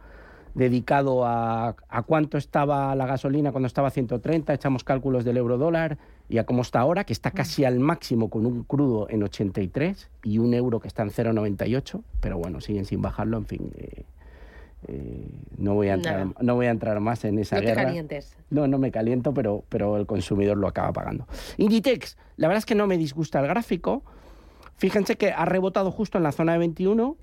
dedicado 0.54 1.26
a, 1.26 1.75
a 1.88 2.02
cuánto 2.02 2.38
estaba 2.38 2.95
la 2.95 3.07
gasolina 3.07 3.50
cuando 3.50 3.66
estaba 3.66 3.88
a 3.88 3.90
130, 3.90 4.54
echamos 4.54 4.85
cálculos 4.85 5.25
del 5.25 5.37
euro 5.37 5.59
dólar 5.59 5.99
y 6.28 6.38
a 6.38 6.47
cómo 6.47 6.62
está 6.62 6.81
ahora, 6.81 7.04
que 7.04 7.12
está 7.12 7.33
casi 7.33 7.64
al 7.64 7.81
máximo 7.81 8.31
con 8.31 8.47
un 8.47 8.62
crudo 8.62 9.09
en 9.11 9.25
83 9.25 10.11
y 10.23 10.38
un 10.38 10.54
euro 10.54 10.81
que 10.81 10.88
está 10.88 11.02
en 11.02 11.11
0,98, 11.11 12.02
pero 12.21 12.38
bueno, 12.38 12.61
siguen 12.61 12.85
sin 12.85 13.02
bajarlo, 13.02 13.37
en 13.37 13.47
fin. 13.47 13.73
Eh, 13.76 14.04
eh, 14.88 15.29
no, 15.57 15.75
voy 15.75 15.88
a 15.88 15.95
entrar, 15.95 16.26
no 16.41 16.55
voy 16.55 16.67
a 16.67 16.71
entrar 16.71 17.00
más 17.00 17.25
en 17.25 17.38
esa 17.38 17.57
no 17.57 17.62
guerra. 17.62 17.83
Te 17.83 17.87
calientes. 17.87 18.37
No, 18.50 18.67
no 18.67 18.79
me 18.79 18.91
caliento, 18.91 19.33
pero, 19.33 19.64
pero 19.69 19.97
el 19.97 20.07
consumidor 20.07 20.57
lo 20.57 20.69
acaba 20.69 20.93
pagando. 20.93 21.26
Inditex, 21.57 22.17
la 22.37 22.49
verdad 22.49 22.59
es 22.59 22.67
que 22.67 22.75
no 22.75 22.87
me 22.87 22.99
disgusta 22.99 23.41
el 23.41 23.47
gráfico. 23.47 24.03
Fíjense 24.76 25.17
que 25.17 25.33
ha 25.33 25.45
rebotado 25.45 25.91
justo 25.91 26.19
en 26.19 26.25
la 26.25 26.33
zona 26.33 26.53
de 26.53 26.59
21. 26.59 27.17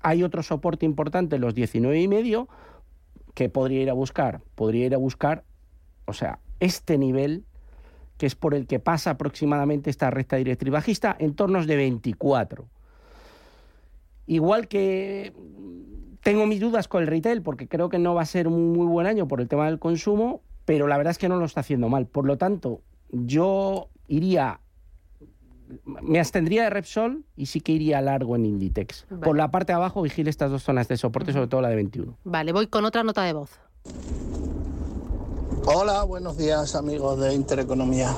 Hay 0.00 0.22
otro 0.22 0.42
soporte 0.42 0.86
importante, 0.86 1.38
los 1.38 1.54
19 1.54 2.00
y 2.00 2.08
medio, 2.08 2.48
que 3.34 3.48
podría 3.48 3.82
ir 3.82 3.90
a 3.90 3.94
buscar. 3.94 4.40
Podría 4.54 4.86
ir 4.86 4.94
a 4.94 4.98
buscar, 4.98 5.44
o 6.06 6.12
sea, 6.12 6.38
este 6.60 6.98
nivel 6.98 7.44
que 8.18 8.26
es 8.26 8.34
por 8.34 8.54
el 8.54 8.66
que 8.66 8.78
pasa 8.78 9.10
aproximadamente 9.10 9.90
esta 9.90 10.10
recta 10.10 10.36
directriz 10.36 10.72
bajista, 10.72 11.14
en 11.18 11.34
tornos 11.34 11.66
de 11.66 11.76
24. 11.76 12.66
Igual 14.26 14.68
que 14.68 15.32
tengo 16.26 16.44
mis 16.44 16.58
dudas 16.58 16.88
con 16.88 17.02
el 17.02 17.06
retail 17.06 17.40
porque 17.40 17.68
creo 17.68 17.88
que 17.88 18.00
no 18.00 18.12
va 18.12 18.22
a 18.22 18.26
ser 18.26 18.48
un 18.48 18.72
muy 18.72 18.88
buen 18.88 19.06
año 19.06 19.28
por 19.28 19.40
el 19.40 19.46
tema 19.46 19.66
del 19.66 19.78
consumo, 19.78 20.42
pero 20.64 20.88
la 20.88 20.96
verdad 20.96 21.12
es 21.12 21.18
que 21.18 21.28
no 21.28 21.36
lo 21.36 21.44
está 21.44 21.60
haciendo 21.60 21.88
mal. 21.88 22.06
Por 22.06 22.26
lo 22.26 22.36
tanto, 22.36 22.80
yo 23.12 23.90
iría 24.08 24.58
me 25.84 26.18
abstendría 26.18 26.64
de 26.64 26.70
Repsol 26.70 27.24
y 27.36 27.46
sí 27.46 27.60
que 27.60 27.70
iría 27.70 28.00
largo 28.00 28.34
en 28.34 28.44
Inditex. 28.44 29.06
Vale. 29.08 29.22
Por 29.22 29.36
la 29.36 29.52
parte 29.52 29.72
de 29.72 29.76
abajo 29.76 30.02
vigile 30.02 30.28
estas 30.28 30.50
dos 30.50 30.64
zonas 30.64 30.88
de 30.88 30.96
soporte, 30.96 31.32
sobre 31.32 31.46
todo 31.46 31.60
la 31.60 31.68
de 31.68 31.76
21. 31.76 32.18
Vale, 32.24 32.50
voy 32.50 32.66
con 32.66 32.84
otra 32.84 33.04
nota 33.04 33.22
de 33.22 33.32
voz. 33.32 33.60
Hola, 35.66 36.02
buenos 36.02 36.36
días 36.36 36.74
amigos 36.74 37.20
de 37.20 37.34
Intereconomía. 37.34 38.12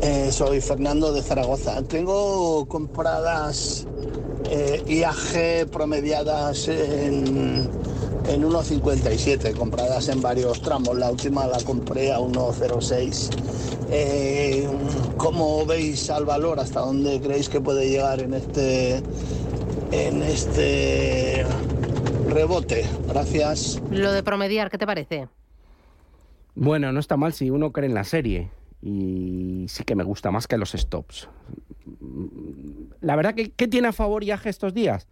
Eh, 0.00 0.32
soy 0.32 0.62
Fernando 0.62 1.12
de 1.12 1.20
Zaragoza. 1.20 1.82
Tengo 1.82 2.66
compradas 2.66 3.86
eh, 4.50 4.82
IAG 4.86 5.68
promediadas 5.70 6.68
en, 6.68 7.68
en 8.28 8.42
1,57, 8.42 9.54
compradas 9.54 10.08
en 10.08 10.20
varios 10.20 10.60
tramos. 10.62 10.96
La 10.96 11.10
última 11.10 11.46
la 11.46 11.58
compré 11.62 12.12
a 12.12 12.18
1,06. 12.18 13.30
Eh, 13.90 14.66
¿Cómo 15.16 15.64
veis 15.64 16.10
al 16.10 16.24
valor? 16.24 16.60
¿Hasta 16.60 16.80
dónde 16.80 17.20
creéis 17.20 17.48
que 17.48 17.60
puede 17.60 17.88
llegar 17.88 18.20
en 18.20 18.34
este, 18.34 19.02
en 19.92 20.22
este 20.22 21.44
rebote? 22.28 22.84
Gracias. 23.08 23.80
Lo 23.90 24.12
de 24.12 24.22
promediar, 24.22 24.70
¿qué 24.70 24.78
te 24.78 24.86
parece? 24.86 25.28
Bueno, 26.54 26.90
no 26.90 27.00
está 27.00 27.16
mal 27.16 27.32
si 27.32 27.50
uno 27.50 27.70
cree 27.70 27.88
en 27.88 27.94
la 27.94 28.04
serie. 28.04 28.50
Y 28.82 29.66
sí 29.68 29.84
que 29.84 29.96
me 29.96 30.04
gusta 30.04 30.30
más 30.30 30.46
que 30.46 30.58
los 30.58 30.72
stops. 30.72 31.28
La 33.00 33.16
verdad 33.16 33.34
que, 33.34 33.50
¿qué 33.50 33.68
tiene 33.68 33.88
a 33.88 33.92
favor 33.92 34.22
IAG 34.22 34.46
estos 34.46 34.74
días? 34.74 35.08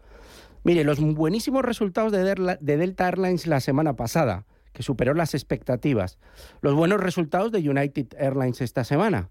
Mire, 0.65 0.85
los 0.85 0.99
buenísimos 1.01 1.63
resultados 1.63 2.13
de 2.13 2.77
Delta 2.77 3.09
Airlines 3.09 3.47
la 3.47 3.61
semana 3.61 3.97
pasada, 3.97 4.47
que 4.73 4.83
superó 4.83 5.15
las 5.15 5.35
expectativas. 5.35 6.19
Los 6.63 6.75
buenos 6.75 7.01
resultados 7.01 7.53
de 7.53 7.69
United 7.69 8.09
Airlines 8.19 8.61
esta 8.61 8.85
semana. 8.85 9.31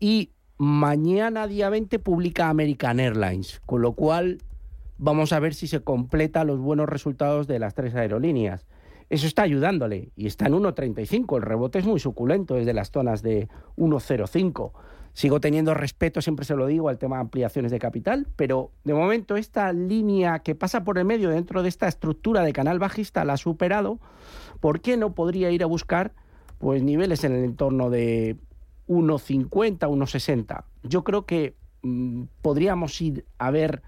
Y 0.00 0.30
mañana, 0.58 1.46
día 1.46 1.68
20, 1.68 1.98
publica 1.98 2.48
American 2.48 3.00
Airlines, 3.00 3.60
con 3.66 3.82
lo 3.82 3.92
cual 3.92 4.38
vamos 4.98 5.32
a 5.32 5.40
ver 5.40 5.54
si 5.54 5.66
se 5.66 5.80
completa 5.80 6.44
los 6.44 6.58
buenos 6.58 6.88
resultados 6.88 7.46
de 7.46 7.58
las 7.58 7.74
tres 7.74 7.94
aerolíneas. 7.94 8.66
Eso 9.12 9.26
está 9.26 9.42
ayudándole 9.42 10.08
y 10.16 10.26
está 10.26 10.46
en 10.46 10.54
1.35. 10.54 11.36
El 11.36 11.42
rebote 11.42 11.78
es 11.78 11.84
muy 11.84 12.00
suculento 12.00 12.54
desde 12.54 12.72
las 12.72 12.90
zonas 12.90 13.20
de 13.20 13.50
1.05. 13.76 14.72
Sigo 15.12 15.38
teniendo 15.38 15.74
respeto, 15.74 16.22
siempre 16.22 16.46
se 16.46 16.56
lo 16.56 16.66
digo, 16.66 16.88
al 16.88 16.96
tema 16.96 17.16
de 17.16 17.20
ampliaciones 17.20 17.70
de 17.70 17.78
capital, 17.78 18.26
pero 18.36 18.70
de 18.84 18.94
momento 18.94 19.36
esta 19.36 19.70
línea 19.74 20.38
que 20.38 20.54
pasa 20.54 20.82
por 20.82 20.96
el 20.96 21.04
medio 21.04 21.28
dentro 21.28 21.62
de 21.62 21.68
esta 21.68 21.88
estructura 21.88 22.42
de 22.42 22.54
canal 22.54 22.78
bajista 22.78 23.22
la 23.26 23.34
ha 23.34 23.36
superado. 23.36 23.98
¿Por 24.60 24.80
qué 24.80 24.96
no 24.96 25.14
podría 25.14 25.50
ir 25.50 25.62
a 25.62 25.66
buscar 25.66 26.14
pues 26.56 26.82
niveles 26.82 27.22
en 27.24 27.32
el 27.32 27.44
entorno 27.44 27.90
de 27.90 28.38
1.50, 28.88 29.90
1.60? 29.90 30.64
Yo 30.84 31.04
creo 31.04 31.26
que 31.26 31.54
mm, 31.82 32.22
podríamos 32.40 32.98
ir 33.02 33.26
a 33.36 33.50
ver 33.50 33.82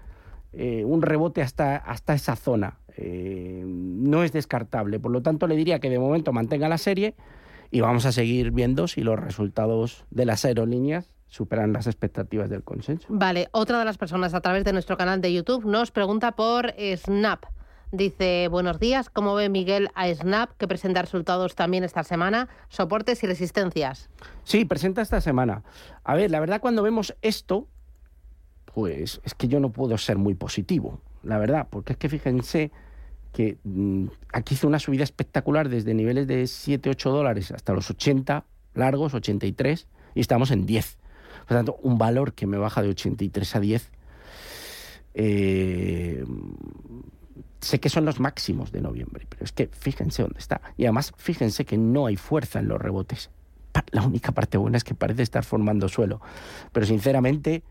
eh, 0.53 0.85
un 0.85 1.01
rebote 1.01 1.41
hasta, 1.41 1.77
hasta 1.77 2.13
esa 2.13 2.35
zona. 2.35 2.77
Eh, 2.97 3.63
no 3.65 4.23
es 4.23 4.31
descartable. 4.31 4.99
Por 4.99 5.11
lo 5.11 5.21
tanto, 5.21 5.47
le 5.47 5.55
diría 5.55 5.79
que 5.79 5.89
de 5.89 5.99
momento 5.99 6.33
mantenga 6.33 6.69
la 6.69 6.77
serie 6.77 7.15
y 7.71 7.81
vamos 7.81 8.05
a 8.05 8.11
seguir 8.11 8.51
viendo 8.51 8.87
si 8.87 9.01
los 9.01 9.19
resultados 9.19 10.05
de 10.11 10.25
las 10.25 10.45
aerolíneas 10.45 11.11
superan 11.27 11.73
las 11.73 11.87
expectativas 11.87 12.49
del 12.49 12.63
consenso. 12.63 13.07
Vale, 13.09 13.49
otra 13.51 13.79
de 13.79 13.85
las 13.85 13.97
personas 13.97 14.33
a 14.33 14.41
través 14.41 14.63
de 14.63 14.73
nuestro 14.73 14.95
canal 14.95 15.21
de 15.21 15.33
YouTube 15.33 15.65
nos 15.65 15.91
pregunta 15.91 16.33
por 16.33 16.73
Snap. 16.95 17.45
Dice, 17.91 18.47
buenos 18.49 18.79
días, 18.79 19.09
¿cómo 19.09 19.35
ve 19.35 19.47
Miguel 19.47 19.89
a 19.95 20.13
Snap, 20.13 20.51
que 20.57 20.67
presenta 20.67 21.01
resultados 21.01 21.55
también 21.55 21.83
esta 21.83 22.03
semana? 22.03 22.49
Soportes 22.67 23.23
y 23.23 23.27
resistencias. 23.27 24.09
Sí, 24.43 24.65
presenta 24.65 25.01
esta 25.01 25.21
semana. 25.21 25.63
A 26.03 26.15
ver, 26.15 26.31
la 26.31 26.39
verdad 26.39 26.59
cuando 26.61 26.83
vemos 26.83 27.15
esto, 27.21 27.67
pues 28.73 29.21
es 29.23 29.33
que 29.33 29.47
yo 29.47 29.59
no 29.59 29.71
puedo 29.71 29.97
ser 29.97 30.17
muy 30.17 30.33
positivo, 30.33 30.99
la 31.23 31.37
verdad, 31.37 31.67
porque 31.69 31.93
es 31.93 31.97
que 31.97 32.09
fíjense 32.09 32.71
que 33.35 33.57
mm, 33.65 34.05
aquí 34.31 34.53
hizo 34.53 34.65
una 34.65 34.79
subida 34.79 35.03
espectacular 35.03 35.67
desde 35.67 35.93
niveles 35.93 36.25
de 36.25 36.47
7, 36.47 36.89
8 36.89 37.11
dólares 37.11 37.51
hasta 37.51 37.73
los 37.73 37.89
80 37.89 38.45
largos, 38.75 39.13
83, 39.13 39.87
y 40.15 40.21
estamos 40.21 40.51
en 40.51 40.65
10. 40.65 40.97
Por 41.45 41.51
lo 41.51 41.57
tanto, 41.57 41.77
un 41.83 41.97
valor 41.97 42.31
que 42.33 42.47
me 42.47 42.57
baja 42.57 42.81
de 42.81 42.87
83 42.87 43.55
a 43.57 43.59
10, 43.59 43.91
eh, 45.15 46.23
sé 47.59 47.79
que 47.81 47.89
son 47.89 48.05
los 48.05 48.21
máximos 48.21 48.71
de 48.71 48.79
noviembre, 48.79 49.27
pero 49.27 49.43
es 49.43 49.51
que 49.51 49.67
fíjense 49.67 50.21
dónde 50.21 50.39
está. 50.39 50.61
Y 50.77 50.85
además, 50.85 51.11
fíjense 51.17 51.65
que 51.65 51.77
no 51.77 52.05
hay 52.05 52.15
fuerza 52.15 52.59
en 52.59 52.69
los 52.69 52.81
rebotes. 52.81 53.31
La 53.91 54.03
única 54.03 54.31
parte 54.31 54.57
buena 54.57 54.77
es 54.77 54.85
que 54.85 54.95
parece 54.95 55.23
estar 55.23 55.43
formando 55.43 55.89
suelo. 55.89 56.21
Pero 56.71 56.85
sinceramente, 56.85 57.63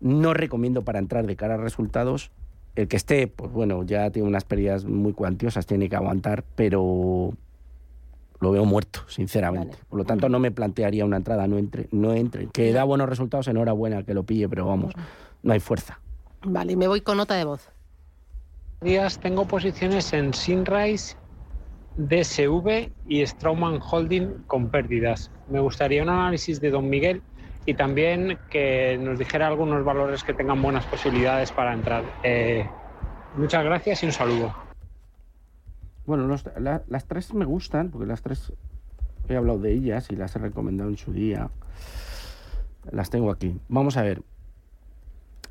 no 0.00 0.32
recomiendo 0.32 0.82
para 0.82 0.98
entrar 0.98 1.26
de 1.26 1.36
cara 1.36 1.54
a 1.54 1.58
resultados. 1.58 2.30
El 2.74 2.88
que 2.88 2.96
esté, 2.96 3.26
pues 3.26 3.52
bueno, 3.52 3.82
ya 3.84 4.10
tiene 4.10 4.28
unas 4.28 4.44
pérdidas 4.44 4.84
muy 4.84 5.12
cuantiosas, 5.12 5.66
tiene 5.66 5.88
que 5.88 5.96
aguantar, 5.96 6.42
pero 6.54 7.32
lo 8.40 8.50
veo 8.50 8.64
muerto, 8.64 9.00
sinceramente. 9.08 9.76
Vale. 9.76 9.84
Por 9.88 9.98
lo 9.98 10.04
tanto, 10.04 10.28
no 10.28 10.38
me 10.38 10.50
plantearía 10.50 11.04
una 11.04 11.16
entrada, 11.16 11.46
no 11.46 11.58
entre, 11.58 11.88
no 11.92 12.12
entre. 12.12 12.48
Que 12.48 12.72
da 12.72 12.84
buenos 12.84 13.08
resultados, 13.08 13.46
enhorabuena 13.48 14.02
que 14.02 14.14
lo 14.14 14.24
pille, 14.24 14.48
pero 14.48 14.66
vamos, 14.66 14.92
no 15.42 15.52
hay 15.52 15.60
fuerza. 15.60 16.00
Vale, 16.44 16.72
y 16.72 16.76
me 16.76 16.88
voy 16.88 17.02
con 17.02 17.18
nota 17.18 17.36
de 17.36 17.44
voz. 17.44 17.70
días 18.80 19.20
tengo 19.20 19.46
posiciones 19.46 20.12
en 20.12 20.34
Sinrise, 20.34 21.16
DSV 21.98 22.90
y 23.06 23.24
Strauman 23.24 23.80
Holding 23.80 24.44
con 24.46 24.70
pérdidas. 24.70 25.30
Me 25.48 25.60
gustaría 25.60 26.02
un 26.02 26.08
análisis 26.08 26.60
de 26.60 26.70
don 26.70 26.88
Miguel 26.88 27.22
y 27.66 27.74
también 27.74 28.38
que 28.50 28.98
nos 29.00 29.18
dijera 29.18 29.46
algunos 29.46 29.84
valores 29.84 30.24
que 30.24 30.34
tengan 30.34 30.60
buenas 30.62 30.84
posibilidades 30.86 31.52
para 31.52 31.72
entrar. 31.72 32.04
Eh, 32.22 32.66
muchas 33.36 33.64
gracias 33.64 34.02
y 34.02 34.06
un 34.06 34.12
saludo. 34.12 34.54
Bueno, 36.06 36.26
los- 36.26 36.44
la- 36.58 36.82
las 36.88 37.06
tres 37.06 37.32
me 37.34 37.44
gustan, 37.44 37.90
porque 37.90 38.06
las 38.06 38.22
tres 38.22 38.52
he 39.28 39.36
hablado 39.36 39.58
de 39.60 39.72
ellas 39.72 40.08
y 40.10 40.16
las 40.16 40.34
he 40.34 40.38
recomendado 40.40 40.90
en 40.90 40.96
su 40.96 41.12
día. 41.12 41.48
Las 42.90 43.10
tengo 43.10 43.30
aquí. 43.30 43.56
Vamos 43.68 43.96
a 43.96 44.02
ver. 44.02 44.22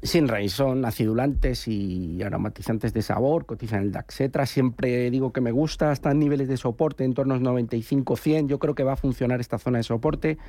Sinray 0.04 0.50
son 0.50 0.84
acidulantes 0.84 1.68
y 1.68 2.22
aromatizantes 2.24 2.92
de 2.92 3.04
sabor, 3.04 3.46
cotizan 3.46 3.84
el 3.84 3.92
Daxetra. 3.92 4.48
Siempre 4.48 5.12
digo 5.12 5.32
que 5.32 5.42
me 5.42 5.52
gusta, 5.52 5.92
están 5.92 6.18
niveles 6.18 6.48
de 6.48 6.58
soporte 6.58 7.04
en 7.06 7.14
torno 7.14 7.36
a 7.36 7.38
los 7.38 7.44
95-100. 7.48 8.48
Yo 8.48 8.58
creo 8.58 8.74
que 8.74 8.84
va 8.84 8.94
a 8.94 8.98
funcionar 8.98 9.40
esta 9.40 9.60
zona 9.60 9.78
de 9.78 9.84
soporte. 9.84 10.40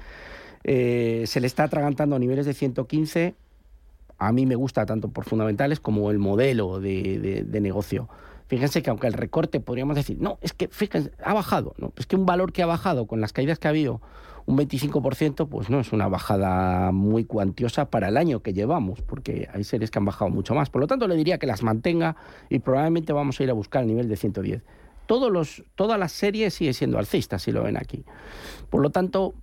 Eh, 0.65 1.25
se 1.27 1.41
le 1.41 1.47
está 1.47 1.65
atragantando 1.65 2.17
a 2.17 2.19
niveles 2.19 2.47
de 2.47 2.55
115. 2.55 3.35
A 4.19 4.33
mí 4.33 4.47
me 4.47 4.55
gusta 4.55 4.87
tanto 4.87 5.09
por 5.09 5.25
fundamentales 5.25 5.81
como 5.81 6.11
el 6.11 6.19
modelo 6.19 6.81
de, 6.81 7.45
de- 7.45 7.61
negocio. 7.61 8.09
Fíjense 8.47 8.83
que 8.83 8.91
aunque 8.91 9.07
el 9.07 9.15
recorte 9.15 9.61
podríamos 9.61 9.97
decir, 9.97 10.19
no, 10.21 10.39
es 10.43 10.53
que 10.53 10.69
fíjense, 10.69 11.11
ha 11.25 11.33
bajado, 11.33 11.75
no, 11.79 11.93
es 11.97 12.07
que 12.07 12.17
un 12.17 12.27
valor 12.27 12.53
que 12.53 12.63
ha 12.63 12.67
bajado 12.67 13.07
con 13.07 13.21
las 13.21 13.33
caídas 13.33 13.59
que 13.59 13.67
ha 13.67 13.71
habido 13.71 14.01
un 14.45 14.59
25%, 14.59 15.49
pues 15.49 15.71
no 15.71 15.81
es 15.81 15.93
una 15.93 16.09
bajada 16.09 16.93
muy 16.93 17.25
cuantiosa 17.25 17.87
para 17.91 18.09
el 18.09 18.17
año 18.17 18.41
que 18.41 18.53
llevamos, 18.53 19.01
porque 19.01 19.49
hay 19.53 19.65
series 19.65 19.91
que 19.91 19.99
han 19.99 20.05
bajado 20.05 20.31
mucho 20.31 20.55
más. 20.55 20.69
Por 20.69 20.81
lo 20.83 20.87
tanto, 20.87 21.09
le 21.09 21.17
diría 21.17 21.39
que 21.39 21.47
las 21.47 21.63
mantenga 21.63 22.17
y 22.51 22.59
probablemente 22.59 23.13
vamos 23.13 23.41
a 23.41 23.43
ir 23.45 23.51
a 23.51 23.55
buscar 23.55 23.83
el 23.83 23.89
nivel 23.89 24.09
de 24.09 24.17
110. 24.17 24.63
Todos 25.07 25.31
los, 25.31 25.65
todas 25.75 25.99
las 25.99 26.13
series 26.13 26.55
sigue 26.55 26.73
siendo 26.73 26.99
alcista, 26.99 27.39
si 27.39 27.53
lo 27.53 27.63
ven 27.63 27.77
aquí. 27.77 28.05
Por 28.71 28.81
lo 28.81 28.91
tanto, 28.91 29.35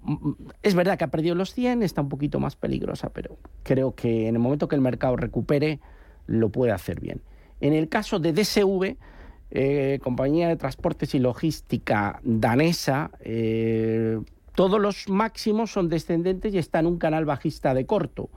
es 0.63 0.73
verdad 0.73 0.97
que 0.97 1.03
ha 1.03 1.11
perdido 1.11 1.35
los 1.35 1.53
100, 1.53 1.83
está 1.83 2.01
un 2.01 2.09
poquito 2.09 2.39
más 2.39 2.55
peligrosa, 2.55 3.09
pero 3.09 3.37
creo 3.63 3.93
que 3.93 4.27
en 4.27 4.35
el 4.35 4.39
momento 4.41 4.67
que 4.67 4.75
el 4.75 4.81
mercado 4.81 5.15
recupere, 5.15 5.79
lo 6.25 6.49
puede 6.49 6.71
hacer 6.71 6.99
bien. 6.99 7.21
En 7.61 7.73
el 7.73 7.89
caso 7.89 8.19
de 8.19 8.33
DSV, 8.33 8.97
eh, 9.51 9.99
compañía 10.01 10.47
de 10.47 10.55
transportes 10.55 11.15
y 11.15 11.19
logística 11.19 12.19
danesa, 12.23 13.11
eh, 13.21 14.19
todos 14.59 14.81
los 14.81 15.07
máximos 15.07 15.71
son 15.71 15.87
descendentes 15.87 16.53
y 16.53 16.57
está 16.57 16.79
en 16.79 16.85
un 16.85 16.97
canal 16.97 17.23
bajista 17.23 17.73
de 17.73 17.85
corto. 17.85 18.29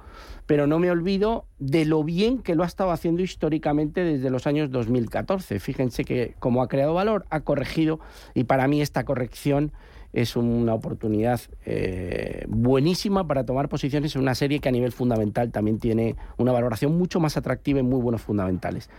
Pero 0.46 0.68
no 0.68 0.78
me 0.78 0.88
olvido 0.88 1.46
de 1.58 1.84
lo 1.84 2.04
bien 2.04 2.38
que 2.38 2.54
lo 2.54 2.62
ha 2.62 2.66
estado 2.68 2.92
haciendo 2.92 3.22
históricamente 3.22 4.04
desde 4.04 4.30
los 4.30 4.46
años 4.46 4.70
2014. 4.70 5.58
Fíjense 5.58 6.04
que 6.04 6.36
como 6.38 6.62
ha 6.62 6.68
creado 6.68 6.94
valor, 6.94 7.26
ha 7.30 7.40
corregido 7.40 7.98
y 8.34 8.44
para 8.44 8.68
mí 8.68 8.80
esta 8.80 9.04
corrección 9.04 9.72
es 10.12 10.36
una 10.36 10.74
oportunidad 10.74 11.40
eh, 11.66 12.44
buenísima 12.46 13.26
para 13.26 13.44
tomar 13.44 13.68
posiciones 13.68 14.14
en 14.14 14.22
una 14.22 14.36
serie 14.36 14.60
que 14.60 14.68
a 14.68 14.72
nivel 14.72 14.92
fundamental 14.92 15.50
también 15.50 15.80
tiene 15.80 16.14
una 16.36 16.52
valoración 16.52 16.96
mucho 16.96 17.18
más 17.18 17.36
atractiva 17.36 17.80
y 17.80 17.82
muy 17.82 18.00
buenos 18.00 18.22
fundamentales. 18.22 18.90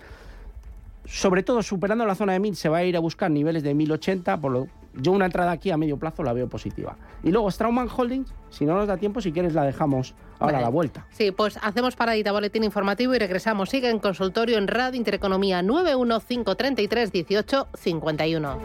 Sobre 1.05 1.41
todo 1.41 1.63
superando 1.63 2.05
la 2.05 2.15
zona 2.15 2.33
de 2.33 2.41
1000 2.41 2.57
se 2.57 2.67
va 2.67 2.79
a 2.79 2.83
ir 2.83 2.97
a 2.97 2.99
buscar 2.99 3.31
niveles 3.31 3.63
de 3.63 3.73
1080, 3.73 4.41
por 4.41 4.51
lo 4.51 4.67
yo 4.93 5.11
una 5.11 5.25
entrada 5.25 5.51
aquí 5.51 5.71
a 5.71 5.77
medio 5.77 5.97
plazo 5.97 6.23
la 6.23 6.33
veo 6.33 6.47
positiva. 6.47 6.97
Y 7.23 7.31
luego 7.31 7.49
Strauman 7.49 7.89
Holdings, 7.95 8.33
si 8.49 8.65
no 8.65 8.75
nos 8.75 8.87
da 8.87 8.97
tiempo, 8.97 9.21
si 9.21 9.31
quieres 9.31 9.53
la 9.53 9.63
dejamos 9.63 10.13
ahora 10.39 10.59
a 10.59 10.61
la 10.61 10.69
vuelta. 10.69 11.05
Sí, 11.11 11.31
pues 11.31 11.57
hacemos 11.61 11.95
paradita 11.95 12.31
boletín 12.31 12.63
informativo 12.63 13.15
y 13.15 13.19
regresamos. 13.19 13.69
Sigue 13.69 13.89
en 13.89 13.99
consultorio 13.99 14.57
en 14.57 14.67
Radio 14.67 14.97
Intereconomía 14.97 15.61
91533 15.61 17.11
18 17.11 17.67
51. 17.73 18.63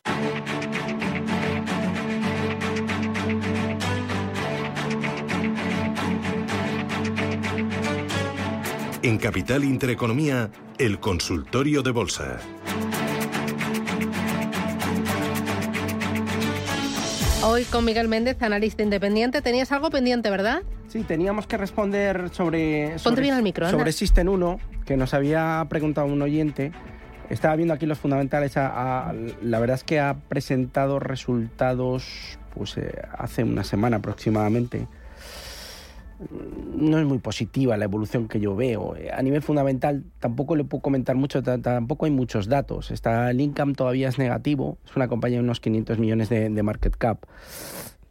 En 9.00 9.16
Capital 9.16 9.64
Intereconomía, 9.64 10.50
el 10.76 10.98
consultorio 10.98 11.82
de 11.82 11.92
bolsa. 11.92 12.40
Hoy 17.44 17.64
con 17.64 17.84
Miguel 17.84 18.08
Méndez, 18.08 18.42
analista 18.42 18.82
independiente. 18.82 19.40
Tenías 19.42 19.70
algo 19.70 19.90
pendiente, 19.90 20.28
¿verdad? 20.28 20.62
Sí, 20.88 21.04
teníamos 21.04 21.46
que 21.46 21.56
responder 21.56 22.30
sobre, 22.32 22.98
sobre, 22.98 23.22
bien 23.22 23.34
al 23.34 23.42
micro, 23.42 23.70
sobre 23.70 23.92
System 23.92 24.28
1, 24.28 24.58
que 24.84 24.96
nos 24.96 25.14
había 25.14 25.64
preguntado 25.68 26.08
un 26.08 26.20
oyente. 26.20 26.72
Estaba 27.30 27.54
viendo 27.54 27.74
aquí 27.74 27.86
los 27.86 27.98
fundamentales. 27.98 28.56
la 28.56 29.58
verdad 29.60 29.76
es 29.76 29.84
que 29.84 30.00
ha 30.00 30.16
presentado 30.28 30.98
resultados 30.98 32.38
pues, 32.54 32.76
eh, 32.76 32.92
hace 33.16 33.44
una 33.44 33.62
semana 33.62 33.98
aproximadamente 33.98 34.88
no 36.20 36.98
es 36.98 37.06
muy 37.06 37.18
positiva 37.18 37.76
la 37.76 37.84
evolución 37.84 38.28
que 38.28 38.40
yo 38.40 38.56
veo. 38.56 38.94
A 39.12 39.22
nivel 39.22 39.42
fundamental 39.42 40.04
tampoco 40.18 40.56
le 40.56 40.64
puedo 40.64 40.82
comentar 40.82 41.16
mucho, 41.16 41.42
tampoco 41.42 42.06
hay 42.06 42.10
muchos 42.10 42.48
datos. 42.48 42.90
Está, 42.90 43.30
el 43.30 43.52
todavía 43.76 44.08
es 44.08 44.18
negativo, 44.18 44.78
es 44.84 44.96
una 44.96 45.08
compañía 45.08 45.38
de 45.38 45.44
unos 45.44 45.60
500 45.60 45.98
millones 45.98 46.28
de, 46.28 46.62
market 46.62 46.96
cap. 46.96 47.24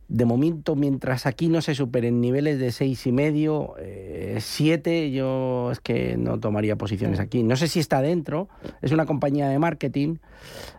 De 0.08 0.24
momento, 0.24 0.76
mientras 0.78 1.26
aquí 1.26 1.50
no 1.50 1.62
se 1.62 1.76
superen 1.76 2.22
niveles 2.22 2.60
de 2.60 2.72
seis 2.72 3.06
y 3.06 3.12
medio, 3.12 3.76
eh, 3.78 4.38
siete, 4.40 5.12
yo 5.12 5.70
es 5.72 5.82
que 5.82 6.16
no 6.16 6.40
tomaría 6.40 6.78
posiciones 6.78 7.20
aquí. 7.20 7.44
No 7.44 7.58
sé 7.58 7.68
si 7.68 7.82
está 7.82 8.02
dentro. 8.02 8.48
Es 8.82 8.94
una 8.94 9.06
compañía 9.06 9.50
de 9.50 9.60
marketing 9.60 10.16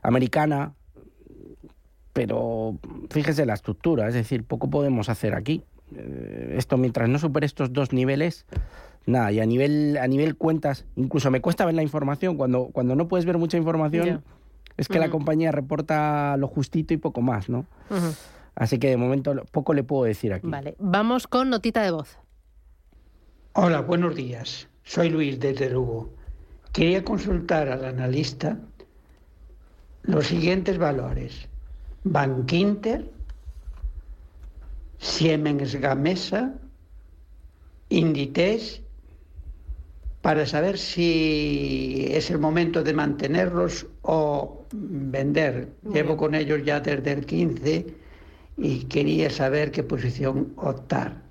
americana, 0.02 0.72
pero 2.14 2.78
fíjese 3.10 3.44
la 3.44 3.52
estructura, 3.52 4.08
es 4.08 4.14
decir, 4.14 4.44
poco 4.44 4.70
podemos 4.70 5.10
hacer 5.10 5.34
aquí. 5.34 5.62
Eh, 5.96 6.54
esto 6.56 6.76
mientras 6.76 7.08
no 7.08 7.18
supere 7.18 7.46
estos 7.46 7.72
dos 7.72 7.92
niveles, 7.92 8.46
nada, 9.06 9.32
y 9.32 9.40
a 9.40 9.46
nivel, 9.46 9.96
a 9.98 10.06
nivel 10.06 10.36
cuentas, 10.36 10.84
incluso 10.96 11.30
me 11.30 11.40
cuesta 11.40 11.64
ver 11.64 11.74
la 11.74 11.82
información, 11.82 12.36
cuando, 12.36 12.66
cuando 12.66 12.94
no 12.94 13.08
puedes 13.08 13.24
ver 13.24 13.38
mucha 13.38 13.56
información, 13.56 14.22
es 14.76 14.88
que 14.88 14.98
la 14.98 15.10
compañía 15.10 15.50
reporta 15.50 16.36
lo 16.36 16.46
justito 16.46 16.94
y 16.94 16.98
poco 16.98 17.20
más, 17.20 17.48
¿no? 17.48 17.66
Así 18.54 18.78
que 18.78 18.88
de 18.88 18.96
momento 18.96 19.34
poco 19.52 19.72
le 19.72 19.84
puedo 19.84 20.04
decir 20.04 20.32
aquí. 20.32 20.48
Vale, 20.48 20.76
vamos 20.78 21.26
con 21.26 21.50
notita 21.50 21.82
de 21.82 21.90
voz. 21.90 22.18
Hola, 23.52 23.80
buenos 23.80 24.14
días. 24.14 24.68
Soy 24.84 25.10
Luis 25.10 25.40
de 25.40 25.52
Terugo. 25.52 26.10
Quería 26.72 27.04
consultar 27.04 27.68
al 27.68 27.84
analista 27.84 28.58
los 30.02 30.26
siguientes 30.26 30.78
valores. 30.78 31.48
Bankinter, 32.04 33.10
Siemens 34.98 35.74
Gamesa, 35.76 36.54
Inditex, 37.88 38.82
para 40.20 40.44
saber 40.46 40.78
si 40.78 42.06
es 42.10 42.30
el 42.30 42.38
momento 42.38 42.82
de 42.82 42.92
mantenerlos 42.92 43.86
o 44.02 44.64
vender. 44.72 45.68
Llevo 45.92 46.16
con 46.16 46.34
ellos 46.34 46.62
ya 46.64 46.80
desde 46.80 47.12
el 47.12 47.24
15 47.24 47.86
y 48.58 48.84
quería 48.84 49.30
saber 49.30 49.70
qué 49.70 49.82
posición 49.82 50.52
optar. 50.56 51.22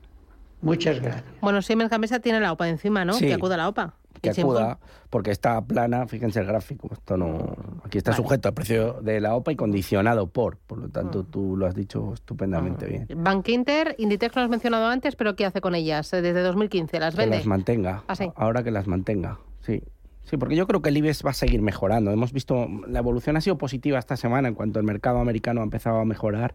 Muchas 0.61 0.99
gracias. 0.99 1.25
Bueno, 1.41 1.61
Siemens 1.61 1.91
Gamesa 1.91 2.19
tiene 2.19 2.39
la 2.39 2.51
OPA 2.51 2.69
encima, 2.69 3.05
¿no? 3.05 3.17
Que 3.19 3.33
acuda 3.33 3.57
la 3.57 3.67
OPA 3.67 3.93
que 4.21 4.29
acuda, 4.29 4.79
porque 5.09 5.31
está 5.31 5.61
plana, 5.61 6.07
fíjense 6.07 6.39
el 6.39 6.45
gráfico, 6.45 6.89
esto 6.91 7.17
no, 7.17 7.55
aquí 7.83 7.97
está 7.97 8.13
sujeto 8.13 8.49
al 8.49 8.53
precio 8.53 9.01
de 9.01 9.19
la 9.21 9.35
OPA 9.35 9.53
y 9.53 9.55
condicionado 9.55 10.27
por, 10.27 10.57
por 10.57 10.77
lo 10.77 10.89
tanto 10.89 11.25
ah. 11.25 11.31
tú 11.31 11.55
lo 11.55 11.65
has 11.65 11.75
dicho 11.75 12.13
estupendamente 12.13 12.85
ah. 12.85 12.89
bien. 12.89 13.23
Bank 13.23 13.47
Inter, 13.49 13.95
Inditex 13.97 14.35
lo 14.35 14.41
has 14.41 14.49
mencionado 14.49 14.87
antes, 14.87 15.15
pero 15.15 15.35
¿qué 15.35 15.45
hace 15.45 15.61
con 15.61 15.75
ellas 15.75 16.11
eh, 16.13 16.21
desde 16.21 16.41
2015? 16.41 16.99
¿Las 16.99 17.15
vende? 17.15 17.31
Que 17.31 17.37
las 17.37 17.47
mantenga, 17.47 18.03
ah, 18.07 18.15
ahora 18.35 18.63
que 18.63 18.71
las 18.71 18.87
mantenga, 18.87 19.39
sí. 19.61 19.81
Sí, 20.29 20.35
porque 20.35 20.57
yo 20.57 20.67
creo 20.67 20.81
que 20.81 20.89
el 20.89 20.97
IBEX 20.97 21.25
va 21.25 21.29
a 21.29 21.33
seguir 21.33 21.61
mejorando. 21.61 22.11
Hemos 22.11 22.33
visto, 22.33 22.67
la 22.85 22.99
evolución 22.99 23.37
ha 23.37 23.41
sido 23.41 23.57
positiva 23.57 23.97
esta 23.97 24.17
semana 24.17 24.49
en 24.49 24.55
cuanto 24.55 24.77
el 24.77 24.85
mercado 24.85 25.19
americano 25.19 25.61
ha 25.61 25.63
empezado 25.63 25.99
a 25.99 26.05
mejorar, 26.05 26.53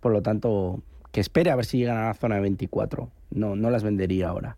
por 0.00 0.10
lo 0.10 0.22
tanto, 0.22 0.80
que 1.12 1.20
espere 1.20 1.50
a 1.50 1.56
ver 1.56 1.66
si 1.66 1.76
llegan 1.78 1.98
a 1.98 2.06
la 2.06 2.14
zona 2.14 2.36
de 2.36 2.40
24. 2.42 3.10
No, 3.30 3.56
no 3.56 3.68
las 3.70 3.82
vendería 3.82 4.28
ahora. 4.28 4.56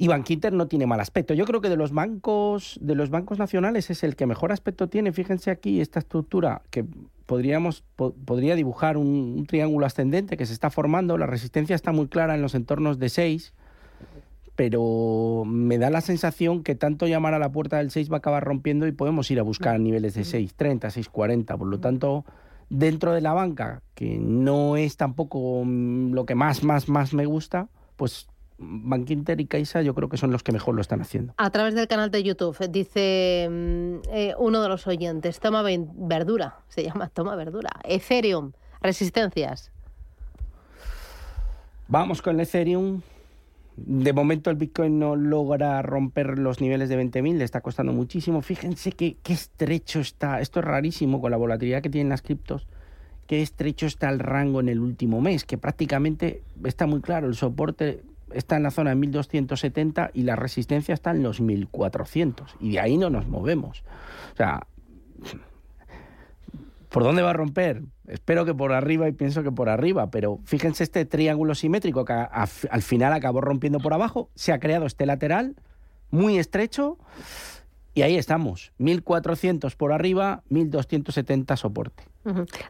Y 0.00 0.06
Bankinter 0.06 0.52
no 0.52 0.68
tiene 0.68 0.86
mal 0.86 1.00
aspecto. 1.00 1.34
Yo 1.34 1.44
creo 1.44 1.60
que 1.60 1.68
de 1.68 1.76
los 1.76 1.92
bancos, 1.92 2.78
de 2.80 2.94
los 2.94 3.10
bancos 3.10 3.40
nacionales 3.40 3.90
es 3.90 4.04
el 4.04 4.14
que 4.14 4.26
mejor 4.26 4.52
aspecto 4.52 4.88
tiene. 4.88 5.12
Fíjense 5.12 5.50
aquí 5.50 5.80
esta 5.80 5.98
estructura 5.98 6.62
que 6.70 6.84
podríamos 7.26 7.82
podría 7.96 8.54
dibujar 8.54 8.96
un, 8.96 9.44
triángulo 9.46 9.86
ascendente 9.86 10.36
que 10.36 10.46
se 10.46 10.52
está 10.52 10.70
formando. 10.70 11.18
La 11.18 11.26
resistencia 11.26 11.74
está 11.74 11.90
muy 11.90 12.06
clara 12.06 12.36
en 12.36 12.42
los 12.42 12.54
entornos 12.54 13.00
de 13.00 13.08
6, 13.08 13.52
pero 14.54 15.42
me 15.44 15.78
da 15.78 15.90
la 15.90 16.00
sensación 16.00 16.62
que 16.62 16.76
tanto 16.76 17.08
llamar 17.08 17.34
a 17.34 17.40
la 17.40 17.50
puerta 17.50 17.78
del 17.78 17.90
6 17.90 18.08
va 18.10 18.16
a 18.16 18.18
acabar 18.18 18.44
rompiendo 18.44 18.86
y 18.86 18.92
podemos 18.92 19.28
ir 19.32 19.40
a 19.40 19.42
buscar 19.42 19.80
niveles 19.80 20.14
de 20.14 20.22
6.30, 20.22 20.92
6.40. 20.92 21.58
Por 21.58 21.66
lo 21.66 21.80
tanto, 21.80 22.24
dentro 22.70 23.12
de 23.12 23.20
la 23.20 23.32
banca, 23.32 23.82
que 23.96 24.16
no 24.16 24.76
es 24.76 24.96
tampoco 24.96 25.64
mm, 25.64 26.12
lo 26.12 26.24
que 26.24 26.36
más, 26.36 26.62
más, 26.62 26.88
más 26.88 27.14
me 27.14 27.26
gusta, 27.26 27.68
pues 27.96 28.28
Bankinter 28.58 29.40
y 29.40 29.46
Caixa 29.46 29.82
yo 29.82 29.94
creo 29.94 30.08
que 30.08 30.16
son 30.16 30.32
los 30.32 30.42
que 30.42 30.52
mejor 30.52 30.74
lo 30.74 30.80
están 30.80 31.00
haciendo. 31.00 31.32
A 31.36 31.50
través 31.50 31.74
del 31.74 31.86
canal 31.86 32.10
de 32.10 32.22
YouTube 32.22 32.56
dice 32.68 33.48
mm, 33.48 34.08
eh, 34.10 34.34
uno 34.38 34.62
de 34.62 34.68
los 34.68 34.86
oyentes, 34.86 35.38
toma 35.40 35.62
verdura, 35.62 36.56
se 36.68 36.82
llama 36.82 37.08
toma 37.08 37.36
verdura, 37.36 37.70
Ethereum, 37.84 38.52
resistencias. 38.82 39.70
Vamos 41.86 42.20
con 42.20 42.34
el 42.34 42.42
Ethereum. 42.42 43.00
De 43.76 44.12
momento 44.12 44.50
el 44.50 44.56
Bitcoin 44.56 44.98
no 44.98 45.14
logra 45.14 45.80
romper 45.82 46.36
los 46.36 46.60
niveles 46.60 46.88
de 46.88 47.00
20.000, 47.00 47.36
le 47.36 47.44
está 47.44 47.60
costando 47.60 47.92
muchísimo. 47.92 48.42
Fíjense 48.42 48.90
qué 48.90 49.16
estrecho 49.24 50.00
está, 50.00 50.40
esto 50.40 50.58
es 50.58 50.64
rarísimo 50.66 51.20
con 51.20 51.30
la 51.30 51.36
volatilidad 51.36 51.80
que 51.80 51.88
tienen 51.88 52.08
las 52.08 52.22
criptos, 52.22 52.66
qué 53.28 53.40
estrecho 53.40 53.86
está 53.86 54.08
el 54.08 54.18
rango 54.18 54.58
en 54.58 54.68
el 54.68 54.80
último 54.80 55.20
mes, 55.20 55.44
que 55.44 55.58
prácticamente 55.58 56.42
está 56.64 56.86
muy 56.86 57.00
claro, 57.00 57.28
el 57.28 57.36
soporte 57.36 58.02
está 58.32 58.56
en 58.56 58.62
la 58.62 58.70
zona 58.70 58.90
de 58.90 58.96
1270 58.96 60.10
y 60.14 60.22
la 60.22 60.36
resistencia 60.36 60.94
está 60.94 61.10
en 61.10 61.22
los 61.22 61.40
1400 61.40 62.56
y 62.60 62.72
de 62.72 62.80
ahí 62.80 62.96
no 62.96 63.10
nos 63.10 63.26
movemos. 63.26 63.82
O 64.34 64.36
sea, 64.36 64.66
¿por 66.88 67.02
dónde 67.02 67.22
va 67.22 67.30
a 67.30 67.34
romper? 67.34 67.82
Espero 68.06 68.44
que 68.44 68.54
por 68.54 68.72
arriba 68.72 69.08
y 69.08 69.12
pienso 69.12 69.42
que 69.42 69.52
por 69.52 69.68
arriba, 69.68 70.10
pero 70.10 70.38
fíjense 70.44 70.84
este 70.84 71.04
triángulo 71.04 71.54
simétrico 71.54 72.04
que 72.04 72.12
al 72.12 72.82
final 72.82 73.12
acabó 73.12 73.40
rompiendo 73.40 73.80
por 73.80 73.92
abajo, 73.92 74.30
se 74.34 74.52
ha 74.52 74.58
creado 74.58 74.86
este 74.86 75.06
lateral 75.06 75.56
muy 76.10 76.38
estrecho 76.38 76.98
y 77.98 78.02
ahí 78.02 78.16
estamos, 78.16 78.70
1400 78.78 79.74
por 79.74 79.92
arriba, 79.92 80.44
1270 80.50 81.56
soporte. 81.56 82.04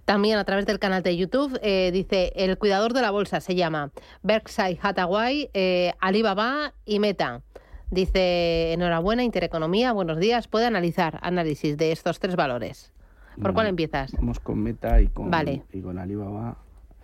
También 0.07 0.39
a 0.39 0.45
través 0.45 0.65
del 0.65 0.79
canal 0.79 1.03
de 1.03 1.19
YouTube 1.19 1.61
eh, 1.61 1.91
dice, 1.93 2.33
el 2.35 2.57
cuidador 2.57 2.95
de 2.95 3.03
la 3.03 3.11
bolsa 3.11 3.43
se 3.43 3.55
llama 3.55 3.91
Berkshire 4.23 4.79
Hathaway, 4.81 5.51
eh, 5.53 5.93
Alibaba 6.01 6.73
y 6.87 6.99
Meta. 6.99 7.43
Dice, 7.91 8.73
enhorabuena, 8.73 9.23
Intereconomía, 9.23 9.93
buenos 9.93 10.19
días, 10.19 10.49
puede 10.49 10.65
analizar 10.65 11.19
análisis 11.21 11.77
de 11.77 11.93
estos 11.93 12.21
tres 12.21 12.35
valores. 12.35 12.95
¿Por 13.39 13.53
cuál 13.53 13.67
empiezas? 13.67 14.13
Vamos 14.13 14.41
con 14.41 14.59
Meta 14.63 14.99
y 15.03 15.09
con, 15.09 15.31
y 15.75 15.83
con 15.83 15.99
Alibaba. 15.99 16.57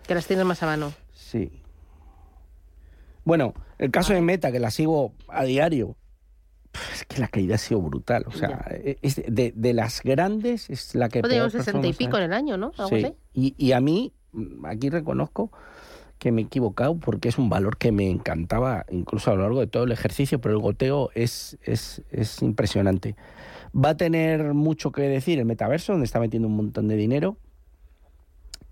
Que 0.07 0.15
las 0.15 0.25
tienes 0.25 0.47
más 0.47 0.63
a 0.63 0.65
mano. 0.65 0.93
Sí. 1.13 1.61
Bueno, 3.23 3.53
el 3.77 3.91
caso 3.91 4.13
de 4.13 4.21
Meta, 4.21 4.51
que 4.51 4.59
la 4.59 4.71
sigo 4.71 5.13
a 5.27 5.43
diario, 5.43 5.95
es 6.93 7.05
que 7.05 7.19
la 7.19 7.27
caída 7.27 7.55
ha 7.55 7.57
sido 7.57 7.81
brutal. 7.81 8.25
O 8.27 8.31
sea, 8.31 8.65
e, 8.69 8.97
es 9.01 9.21
de, 9.27 9.73
las 9.73 10.01
grandes 10.03 10.69
es 10.69 10.95
la 10.95 11.09
que. 11.09 11.21
Podríamos 11.21 11.51
60 11.51 11.87
y 11.87 11.93
pico 11.93 12.17
en 12.17 12.23
el 12.23 12.33
año, 12.33 12.57
¿no? 12.57 12.71
sí. 12.89 13.13
Y, 13.33 13.71
a 13.73 13.81
mí, 13.81 14.13
mm, 14.31 14.65
aquí 14.65 14.89
reconozco 14.89 15.51
que 16.19 16.31
me 16.31 16.41
he 16.41 16.45
equivocado 16.45 16.97
porque 16.97 17.27
es 17.27 17.37
un 17.37 17.49
valor 17.49 17.77
que 17.77 17.91
me 17.91 18.09
encantaba 18.09 18.85
incluso 18.89 19.31
a 19.31 19.35
lo 19.35 19.41
largo 19.41 19.59
de 19.59 19.67
todo 19.67 19.83
el 19.83 19.91
ejercicio, 19.91 20.39
pero 20.39 20.55
el 20.55 20.61
goteo 20.61 21.09
es, 21.13 21.57
es, 21.63 22.01
es 22.11 22.41
impresionante. 22.41 23.15
Va 23.75 23.89
a 23.89 23.97
tener 23.97 24.53
mucho 24.53 24.91
que 24.91 25.01
decir 25.01 25.39
el 25.39 25.45
metaverso, 25.45 25.91
donde 25.91 26.05
está 26.05 26.19
metiendo 26.19 26.47
un 26.47 26.55
montón 26.55 26.87
de 26.87 26.95
dinero 26.95 27.37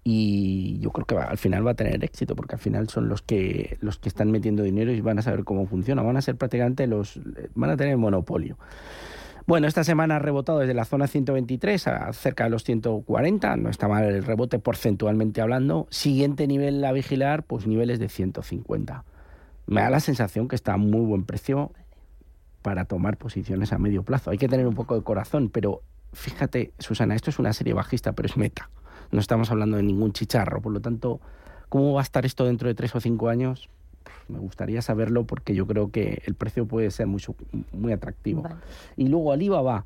y 0.04 0.80
yo 0.80 0.92
creo 0.92 1.06
que 1.06 1.16
al 1.16 1.38
final 1.38 1.66
va 1.66 1.72
a 1.72 1.76
tener 1.76 2.04
éxito 2.04 2.36
porque 2.36 2.56
al 2.56 2.62
final 2.62 2.90
son 2.90 3.08
los 3.08 3.22
que 3.22 3.78
los 3.80 4.00
que 4.00 4.10
están 4.10 4.32
metiendo 4.32 4.64
dinero 4.64 4.92
y 4.92 5.00
van 5.00 5.20
a 5.20 5.22
saber 5.22 5.46
cómo 5.46 5.66
funciona 5.66 6.02
van 6.02 6.18
a 6.18 6.22
ser 6.22 6.36
prácticamente 6.36 6.88
los 6.88 7.22
van 7.56 7.70
a 7.70 7.78
tener 7.78 7.96
monopolio 7.96 8.58
Bueno, 9.48 9.68
esta 9.68 9.86
semana 9.86 10.18
ha 10.18 10.20
rebotado 10.20 10.60
desde 10.60 10.74
la 10.74 10.84
zona 10.84 11.08
123 11.08 11.88
a 11.88 12.12
cerca 12.14 12.44
de 12.44 12.50
los 12.50 12.66
140, 12.66 13.56
no 13.58 13.70
está 13.70 13.88
mal 13.88 14.04
el 14.04 14.24
rebote 14.24 14.60
porcentualmente 14.60 15.42
hablando. 15.42 15.88
Siguiente 15.90 16.48
nivel 16.48 16.84
a 16.84 16.92
vigilar, 16.92 17.44
pues 17.44 17.68
niveles 17.68 18.00
de 18.00 18.10
150. 18.10 19.04
Me 19.68 19.82
da 19.82 19.90
la 19.90 20.00
sensación 20.00 20.48
que 20.48 20.56
está 20.56 20.74
a 20.74 20.78
muy 20.78 21.06
buen 21.06 21.26
precio 21.26 21.72
para 22.62 22.86
tomar 22.86 23.18
posiciones 23.18 23.74
a 23.74 23.78
medio 23.78 24.04
plazo. 24.04 24.32
Hay 24.32 24.38
que 24.38 24.48
tener 24.48 24.66
un 24.66 24.76
poco 24.76 24.96
de 24.96 25.04
corazón, 25.04 25.50
pero 25.50 25.82
fíjate, 26.14 26.74
Susana, 26.80 27.16
esto 27.16 27.30
es 27.30 27.40
una 27.40 27.54
serie 27.54 27.74
bajista, 27.74 28.14
pero 28.14 28.28
es 28.28 28.38
meta. 28.38 28.70
No 29.14 29.20
estamos 29.20 29.50
hablando 29.52 29.78
de 29.78 29.84
ningún 29.84 30.12
chicharro, 30.12 30.62
por 30.62 30.74
lo 30.74 30.82
tanto, 30.82 31.22
¿cómo 31.70 31.94
va 31.94 32.02
a 32.02 32.04
estar 32.04 32.26
esto 32.26 32.46
dentro 32.46 32.68
de 32.68 32.76
tres 32.76 32.94
o 32.96 33.00
cinco 33.00 33.30
años? 33.30 33.70
me 34.28 34.40
gustaría 34.40 34.82
saberlo 34.82 35.26
porque 35.26 35.56
yo 35.56 35.68
creo 35.68 35.92
que 35.92 36.22
el 36.26 36.36
precio 36.36 36.66
puede 36.66 36.92
ser 36.92 37.08
muy, 37.08 37.22
muy 37.72 37.94
atractivo. 37.94 38.44
Y 38.96 39.08
luego 39.08 39.32
Alibaba. 39.32 39.86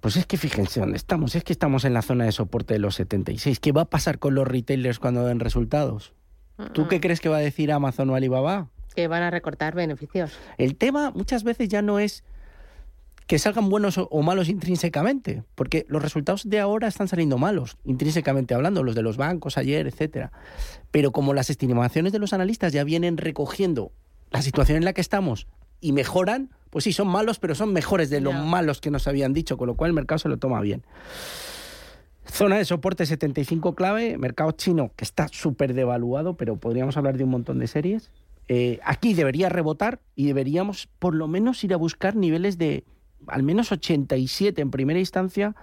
Pues 0.00 0.16
es 0.16 0.26
que 0.26 0.36
fíjense 0.36 0.80
dónde 0.80 0.96
estamos, 0.96 1.34
es 1.34 1.44
que 1.44 1.52
estamos 1.52 1.86
en 1.86 1.94
la 1.94 2.02
zona 2.02 2.24
de 2.24 2.32
soporte 2.32 2.74
de 2.74 2.80
los 2.80 2.94
76. 2.96 3.58
¿Qué 3.58 3.72
va 3.72 3.82
a 3.82 3.86
pasar 3.86 4.18
con 4.18 4.34
los 4.34 4.46
retailers 4.46 4.98
cuando 4.98 5.24
den 5.24 5.40
resultados? 5.40 6.12
¿Tú 6.72 6.88
qué 6.88 7.00
crees 7.00 7.20
que 7.20 7.30
va 7.30 7.38
a 7.38 7.40
decir 7.40 7.72
Amazon 7.72 8.10
o 8.10 8.14
Alibaba? 8.14 8.68
Que 8.94 9.08
van 9.08 9.22
a 9.22 9.30
recortar 9.30 9.74
beneficios. 9.74 10.38
El 10.58 10.76
tema 10.76 11.10
muchas 11.12 11.42
veces 11.42 11.68
ya 11.68 11.80
no 11.80 11.98
es 11.98 12.22
que 13.26 13.38
salgan 13.38 13.68
buenos 13.68 13.98
o 13.98 14.22
malos 14.22 14.48
intrínsecamente, 14.48 15.42
porque 15.54 15.86
los 15.88 16.02
resultados 16.02 16.48
de 16.48 16.60
ahora 16.60 16.88
están 16.88 17.08
saliendo 17.08 17.38
malos, 17.38 17.78
intrínsecamente 17.84 18.54
hablando, 18.54 18.82
los 18.82 18.94
de 18.94 19.02
los 19.02 19.16
bancos 19.16 19.56
ayer, 19.56 19.86
etcétera. 19.86 20.30
Pero 20.90 21.10
como 21.12 21.32
las 21.32 21.48
estimaciones 21.48 22.12
de 22.12 22.18
los 22.18 22.32
analistas 22.32 22.72
ya 22.72 22.84
vienen 22.84 23.16
recogiendo 23.16 23.92
la 24.30 24.42
situación 24.42 24.78
en 24.78 24.84
la 24.84 24.92
que 24.92 25.00
estamos 25.00 25.46
y 25.80 25.92
mejoran, 25.92 26.50
pues 26.70 26.84
sí, 26.84 26.92
son 26.92 27.08
malos, 27.08 27.38
pero 27.38 27.54
son 27.54 27.72
mejores 27.72 28.10
de 28.10 28.20
los 28.20 28.34
malos 28.34 28.80
que 28.80 28.90
nos 28.90 29.06
habían 29.06 29.32
dicho, 29.32 29.56
con 29.56 29.68
lo 29.68 29.74
cual 29.74 29.90
el 29.90 29.94
mercado 29.94 30.18
se 30.18 30.28
lo 30.28 30.38
toma 30.38 30.60
bien. 30.60 30.82
Zona 32.26 32.56
de 32.56 32.64
soporte 32.64 33.06
75 33.06 33.74
clave, 33.74 34.18
mercado 34.18 34.52
chino 34.52 34.90
que 34.96 35.04
está 35.04 35.28
súper 35.28 35.72
devaluado, 35.74 36.36
pero 36.36 36.56
podríamos 36.56 36.96
hablar 36.96 37.16
de 37.16 37.24
un 37.24 37.30
montón 37.30 37.58
de 37.58 37.68
series. 37.68 38.10
Eh, 38.48 38.80
aquí 38.84 39.14
debería 39.14 39.48
rebotar 39.48 40.00
y 40.16 40.26
deberíamos 40.26 40.88
por 40.98 41.14
lo 41.14 41.28
menos 41.28 41.62
ir 41.64 41.72
a 41.72 41.76
buscar 41.76 42.16
niveles 42.16 42.58
de 42.58 42.84
al 43.28 43.42
menos 43.42 43.72
87 43.72 44.60
en 44.60 44.70
primera 44.70 44.98
instancia 44.98 45.54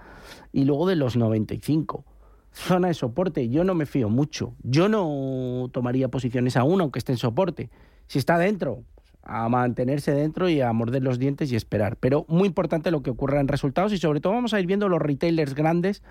y 0.52 0.64
luego 0.64 0.86
de 0.86 0.96
los 0.96 1.16
95. 1.16 2.04
Zona 2.52 2.88
de 2.88 2.94
soporte, 2.94 3.48
yo 3.48 3.64
no 3.64 3.74
me 3.74 3.86
fío 3.86 4.08
mucho. 4.08 4.54
Yo 4.62 4.88
no 4.88 5.68
tomaría 5.72 6.08
posiciones 6.08 6.56
aún 6.56 6.80
aunque 6.80 6.98
esté 6.98 7.12
en 7.12 7.18
soporte. 7.18 7.70
Si 8.06 8.18
está 8.18 8.36
dentro, 8.36 8.84
a 9.22 9.48
mantenerse 9.48 10.12
dentro 10.12 10.48
y 10.48 10.60
a 10.60 10.72
morder 10.72 11.02
los 11.02 11.18
dientes 11.18 11.50
y 11.50 11.56
esperar. 11.56 11.96
Pero 11.96 12.26
muy 12.28 12.46
importante 12.46 12.90
lo 12.90 13.02
que 13.02 13.10
ocurra 13.10 13.40
en 13.40 13.48
resultados 13.48 13.92
y 13.92 13.98
sobre 13.98 14.20
todo 14.20 14.34
vamos 14.34 14.52
a 14.52 14.60
ir 14.60 14.66
viendo 14.66 14.88
los 14.88 15.00
retailers 15.00 15.54
grandes 15.54 16.02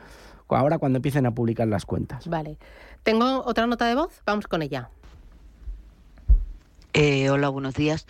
ahora 0.56 0.78
cuando 0.78 0.98
empiecen 0.98 1.26
a 1.26 1.34
publicar 1.34 1.68
las 1.68 1.86
cuentas. 1.86 2.28
Vale. 2.28 2.58
Tengo 3.04 3.44
otra 3.46 3.68
nota 3.68 3.88
de 3.88 3.96
voz, 3.96 4.22
vamos 4.26 4.48
con 4.48 4.62
ella. 4.62 4.90
Eh, 6.94 7.30
hola, 7.30 7.48
buenos 7.48 7.76
días. 7.76 8.06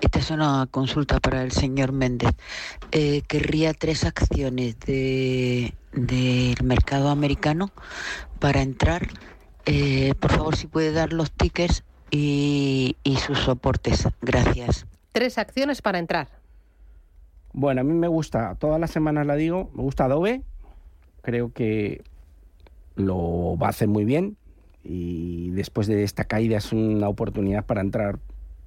Esta 0.00 0.18
es 0.18 0.30
una 0.30 0.66
consulta 0.70 1.20
para 1.20 1.42
el 1.42 1.52
señor 1.52 1.92
Méndez. 1.92 2.30
Eh, 2.90 3.22
querría 3.28 3.74
tres 3.74 4.04
acciones 4.04 4.78
del 4.80 5.74
mercado 6.64 7.10
americano 7.10 7.70
para 8.38 8.62
entrar. 8.62 9.08
Eh, 9.66 10.14
por 10.18 10.32
favor, 10.32 10.56
si 10.56 10.66
puede 10.66 10.92
dar 10.92 11.12
los 11.12 11.30
tickets 11.30 11.84
y, 12.10 12.96
y 13.04 13.16
sus 13.16 13.38
soportes. 13.38 14.08
Gracias. 14.22 14.86
Tres 15.12 15.36
acciones 15.36 15.82
para 15.82 15.98
entrar. 15.98 16.28
Bueno, 17.52 17.82
a 17.82 17.84
mí 17.84 17.92
me 17.92 18.08
gusta, 18.08 18.54
todas 18.54 18.80
las 18.80 18.90
semanas 18.90 19.26
la 19.26 19.36
digo, 19.36 19.70
me 19.74 19.82
gusta 19.82 20.06
Adobe. 20.06 20.42
Creo 21.20 21.52
que 21.52 22.02
lo 22.94 23.58
va 23.58 23.66
a 23.66 23.70
hacer 23.70 23.88
muy 23.88 24.06
bien 24.06 24.38
y 24.84 25.50
después 25.50 25.86
de 25.86 26.02
esta 26.02 26.24
caída 26.24 26.58
es 26.58 26.72
una 26.72 27.08
oportunidad 27.08 27.64
para 27.64 27.80
entrar 27.80 28.18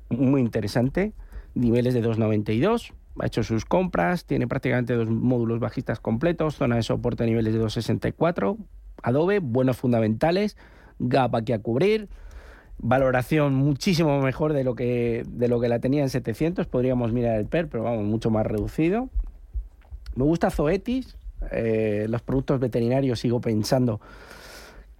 muy 0.10 0.42
interesante. 0.42 1.14
Niveles 1.54 1.94
de 1.94 2.04
2,92, 2.04 2.94
ha 3.20 3.26
hecho 3.26 3.44
sus 3.44 3.66
compras, 3.66 4.26
tiene 4.26 4.48
prácticamente 4.48 4.94
dos 4.94 5.10
módulos 5.10 5.60
bajistas 5.60 6.00
completos, 6.00 6.56
zona 6.56 6.76
de 6.76 6.84
soporte 6.84 7.24
a 7.24 7.26
niveles 7.26 7.54
de 7.54 7.62
2,64. 7.62 8.58
Adobe, 9.04 9.40
buenos 9.40 9.78
fundamentales, 9.78 10.58
gap 11.00 11.36
aquí 11.36 11.54
a 11.54 11.60
cubrir, 11.60 12.10
valoración 12.78 13.54
muchísimo 13.54 14.22
mejor 14.22 14.54
de 14.54 14.64
lo 14.64 14.76
que, 14.76 15.24
de 15.28 15.48
lo 15.48 15.60
que 15.60 15.70
la 15.70 15.80
tenía 15.80 16.04
en 16.04 16.10
700, 16.10 16.68
podríamos 16.68 17.14
mirar 17.14 17.38
el 17.40 17.46
PER, 17.46 17.70
pero 17.70 17.84
vamos, 17.84 18.04
mucho 18.04 18.30
más 18.30 18.46
reducido. 18.46 19.10
Me 20.16 20.24
gusta 20.24 20.50
Zoetis, 20.50 21.18
eh, 21.52 22.08
los 22.10 22.22
productos 22.22 22.60
veterinarios 22.60 23.20
sigo 23.20 23.40
pensando 23.42 24.02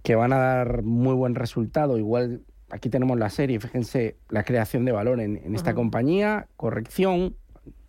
que 0.06 0.14
van 0.14 0.32
a 0.32 0.36
dar 0.36 0.84
muy 0.84 1.14
buen 1.14 1.34
resultado. 1.34 1.98
Igual 1.98 2.42
aquí 2.70 2.88
tenemos 2.90 3.18
la 3.18 3.28
serie, 3.28 3.58
fíjense 3.58 4.16
la 4.28 4.44
creación 4.44 4.84
de 4.84 4.92
valor 4.92 5.18
en, 5.18 5.52
esta 5.52 5.74
compañía, 5.74 6.46
corrección, 6.56 7.34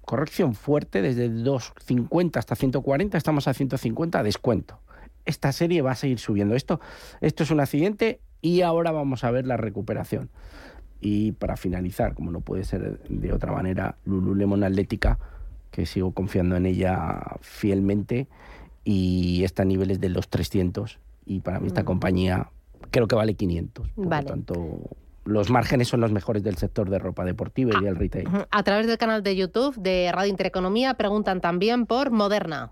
corrección 0.01 0.55
fuerte 0.55 1.03
desde 1.03 1.29
250 1.29 2.39
hasta 2.39 2.55
140, 2.55 3.19
estamos 3.19 3.47
a 3.47 3.53
150 3.53 4.23
descuento. 4.23 4.79
Esta 5.25 5.51
serie 5.51 5.83
va 5.83 5.91
a 5.91 5.95
seguir 5.95 6.17
subiendo. 6.17 6.55
Esto, 6.55 6.81
esto 7.21 7.43
es 7.43 7.51
un 7.51 7.59
accidente 7.59 8.19
y 8.41 8.61
ahora 8.61 8.89
vamos 8.89 9.23
a 9.23 9.29
ver 9.29 9.45
la 9.45 9.57
recuperación. 9.57 10.31
Y 10.99 11.33
para 11.33 11.55
finalizar, 11.55 12.15
como 12.15 12.31
no 12.31 12.41
puede 12.41 12.63
ser 12.63 12.99
de 12.99 13.31
otra 13.31 13.51
manera, 13.51 13.97
Lululemon 14.05 14.63
Atlética, 14.63 15.19
que 15.69 15.85
sigo 15.85 16.13
confiando 16.13 16.55
en 16.55 16.65
ella 16.65 17.37
fielmente 17.41 18.27
y 18.83 19.43
está 19.43 19.61
a 19.61 19.65
niveles 19.65 19.99
de 19.99 20.09
los 20.09 20.29
300 20.29 20.99
y 21.27 21.41
para 21.41 21.59
mí 21.59 21.67
esta 21.67 21.83
compañía 21.83 22.49
creo 22.89 23.07
que 23.07 23.15
vale 23.15 23.35
500. 23.35 23.89
Por 23.89 24.05
lo 24.05 24.23
tanto, 24.23 24.79
los 25.25 25.49
márgenes 25.49 25.89
son 25.89 25.99
los 25.99 26.11
mejores 26.11 26.41
del 26.41 26.55
sector 26.55 26.89
de 26.89 26.99
ropa 26.99 27.25
deportiva 27.25 27.73
y 27.79 27.83
del 27.83 27.95
retail. 27.95 28.27
A 28.49 28.63
través 28.63 28.87
del 28.87 28.97
canal 28.97 29.23
de 29.23 29.35
YouTube 29.35 29.75
de 29.75 30.09
Radio 30.13 30.29
Intereconomía 30.29 30.93
preguntan 30.93 31.41
también 31.41 31.85
por 31.85 32.11
Moderna. 32.11 32.71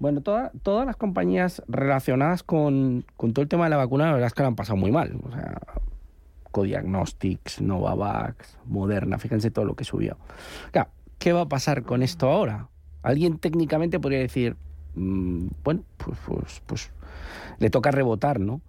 Bueno, 0.00 0.20
todas 0.20 0.86
las 0.86 0.96
compañías 0.96 1.62
relacionadas 1.66 2.42
con, 2.42 3.04
todo 3.16 3.42
el 3.42 3.48
tema 3.48 3.64
de 3.64 3.70
la 3.70 3.76
vacuna, 3.76 4.06
la 4.06 4.12
verdad 4.12 4.26
es 4.28 4.34
que 4.34 4.42
lo 4.42 4.48
han 4.48 4.56
pasado 4.56 4.76
muy 4.76 4.92
mal. 4.92 5.18
O 5.24 5.32
sea, 5.32 5.60
Codiagnostics, 6.52 7.60
Novavax, 7.60 8.58
Moderna, 8.66 9.18
fíjense 9.18 9.50
todo 9.50 9.64
lo 9.64 9.74
que 9.74 9.84
subió. 9.84 10.16
Claro, 10.70 10.90
¿qué 11.18 11.32
va 11.32 11.42
a 11.42 11.48
pasar 11.48 11.82
con 11.82 12.02
esto 12.02 12.28
ahora? 12.28 12.68
Alguien 13.02 13.38
técnicamente 13.38 13.98
podría 13.98 14.20
decir, 14.20 14.56
mm, 14.94 15.46
bueno, 15.64 15.82
pues, 15.96 16.18
pues, 16.26 16.62
pues 16.66 16.90
le 17.58 17.70
toca 17.70 17.90
rebotar, 17.90 18.40
¿no? 18.40 18.60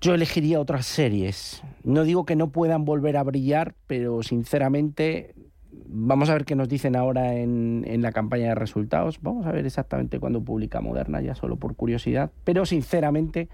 Yo 0.00 0.14
elegiría 0.14 0.60
otras 0.60 0.86
series. 0.86 1.62
No 1.82 2.04
digo 2.04 2.24
que 2.24 2.36
no 2.36 2.50
puedan 2.50 2.84
volver 2.84 3.16
a 3.16 3.24
brillar, 3.24 3.74
pero 3.86 4.22
sinceramente 4.22 5.34
vamos 5.88 6.30
a 6.30 6.34
ver 6.34 6.44
qué 6.44 6.54
nos 6.54 6.68
dicen 6.68 6.94
ahora 6.94 7.34
en, 7.34 7.84
en, 7.86 8.02
la 8.02 8.12
campaña 8.12 8.48
de 8.48 8.54
resultados. 8.54 9.18
Vamos 9.22 9.46
a 9.46 9.52
ver 9.52 9.66
exactamente 9.66 10.20
cuándo 10.20 10.40
publica 10.40 10.80
Moderna, 10.80 11.20
ya 11.20 11.34
solo 11.34 11.56
por 11.56 11.74
curiosidad. 11.74 12.30
Pero 12.44 12.64
sinceramente, 12.64 13.48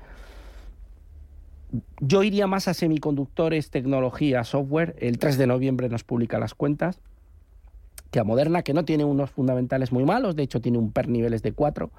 yo 2.00 2.22
iría 2.22 2.46
más 2.46 2.68
a 2.68 2.74
semiconductores, 2.74 3.70
tecnología, 3.70 4.44
software. 4.44 4.96
El 4.98 5.18
3 5.18 5.38
de 5.38 5.46
noviembre 5.46 5.88
nos 5.88 6.05
publica 6.05 6.38
las 6.38 6.55
cuentas 6.55 7.00
que 8.11 8.20
a 8.20 8.24
Moderna, 8.24 8.62
que 8.62 8.74
no 8.74 8.85
tiene 8.85 9.04
unos 9.04 9.30
fundamentales 9.30 9.90
muy 9.90 10.04
malos, 10.04 10.37
de 10.37 10.44
hecho 10.44 10.61
tiene 10.61 10.78
un 10.78 10.92
per 10.92 11.09
niveles 11.09 11.42
de 11.42 11.52
4, 11.52 11.90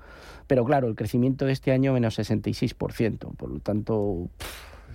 pero 0.47 0.63
claro, 0.63 0.88
el 0.88 0.95
crecimiento 0.95 1.45
de 1.45 1.51
este 1.51 1.71
año 1.73 1.91
menos 1.91 2.17
66%, 2.17 3.36
por 3.36 3.49
lo 3.49 3.60
tanto... 3.60 4.29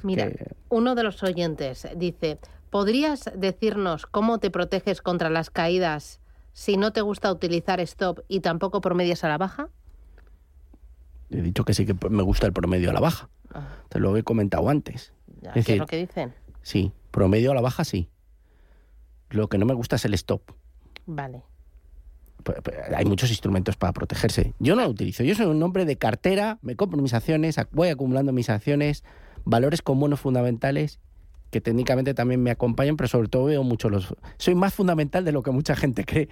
Mira, 0.02 0.30
uno 0.70 0.94
de 0.94 1.02
los 1.02 1.22
oyentes 1.22 1.86
dice, 1.94 2.38
¿podrías 2.70 3.30
decirnos 3.36 4.06
cómo 4.06 4.38
te 4.38 4.50
proteges 4.50 5.02
contra 5.02 5.28
las 5.28 5.50
caídas 5.50 6.20
si 6.54 6.78
no 6.78 6.92
te 6.92 7.02
gusta 7.02 7.30
utilizar 7.30 7.80
stop 7.80 8.20
y 8.26 8.40
tampoco 8.40 8.80
promedias 8.80 9.22
a 9.22 9.28
la 9.28 9.36
baja? 9.36 9.68
He 11.28 11.42
dicho 11.42 11.64
que 11.64 11.74
sí 11.74 11.84
que 11.84 11.94
me 12.08 12.22
gusta 12.22 12.46
el 12.46 12.54
promedio 12.54 12.90
a 12.90 12.92
la 12.94 13.00
baja. 13.00 13.28
Ah. 13.52 13.68
Te 13.88 14.00
lo 14.00 14.16
he 14.16 14.22
comentado 14.22 14.68
antes. 14.68 15.12
es, 15.54 15.66
¿Qué 15.66 15.74
es 15.74 15.78
lo 15.78 15.86
que 15.86 15.98
dicen? 15.98 16.34
Sí, 16.62 16.92
promedio 17.10 17.52
a 17.52 17.54
la 17.54 17.60
baja 17.60 17.84
sí. 17.84 18.08
Lo 19.28 19.48
que 19.48 19.58
no 19.58 19.66
me 19.66 19.74
gusta 19.74 19.96
es 19.96 20.04
el 20.06 20.14
stop. 20.14 20.42
Vale. 21.10 21.42
Pues, 22.44 22.58
pues, 22.62 22.76
hay 22.96 23.04
muchos 23.04 23.30
instrumentos 23.30 23.76
para 23.76 23.92
protegerse. 23.92 24.54
Yo 24.58 24.76
no 24.76 24.82
lo 24.82 24.88
utilizo. 24.88 25.22
Yo 25.22 25.34
soy 25.34 25.46
un 25.46 25.62
hombre 25.62 25.84
de 25.84 25.96
cartera, 25.96 26.58
me 26.62 26.76
compro 26.76 27.00
mis 27.02 27.12
acciones, 27.12 27.56
voy 27.72 27.88
acumulando 27.88 28.32
mis 28.32 28.48
acciones, 28.48 29.04
valores 29.44 29.82
con 29.82 29.98
buenos 30.00 30.20
fundamentales 30.20 31.00
que 31.50 31.60
técnicamente 31.60 32.14
también 32.14 32.40
me 32.42 32.52
acompañan, 32.52 32.96
pero 32.96 33.08
sobre 33.08 33.28
todo 33.28 33.46
veo 33.46 33.64
mucho 33.64 33.90
los... 33.90 34.14
Soy 34.38 34.54
más 34.54 34.72
fundamental 34.72 35.24
de 35.24 35.32
lo 35.32 35.42
que 35.42 35.50
mucha 35.50 35.74
gente 35.74 36.04
cree 36.04 36.28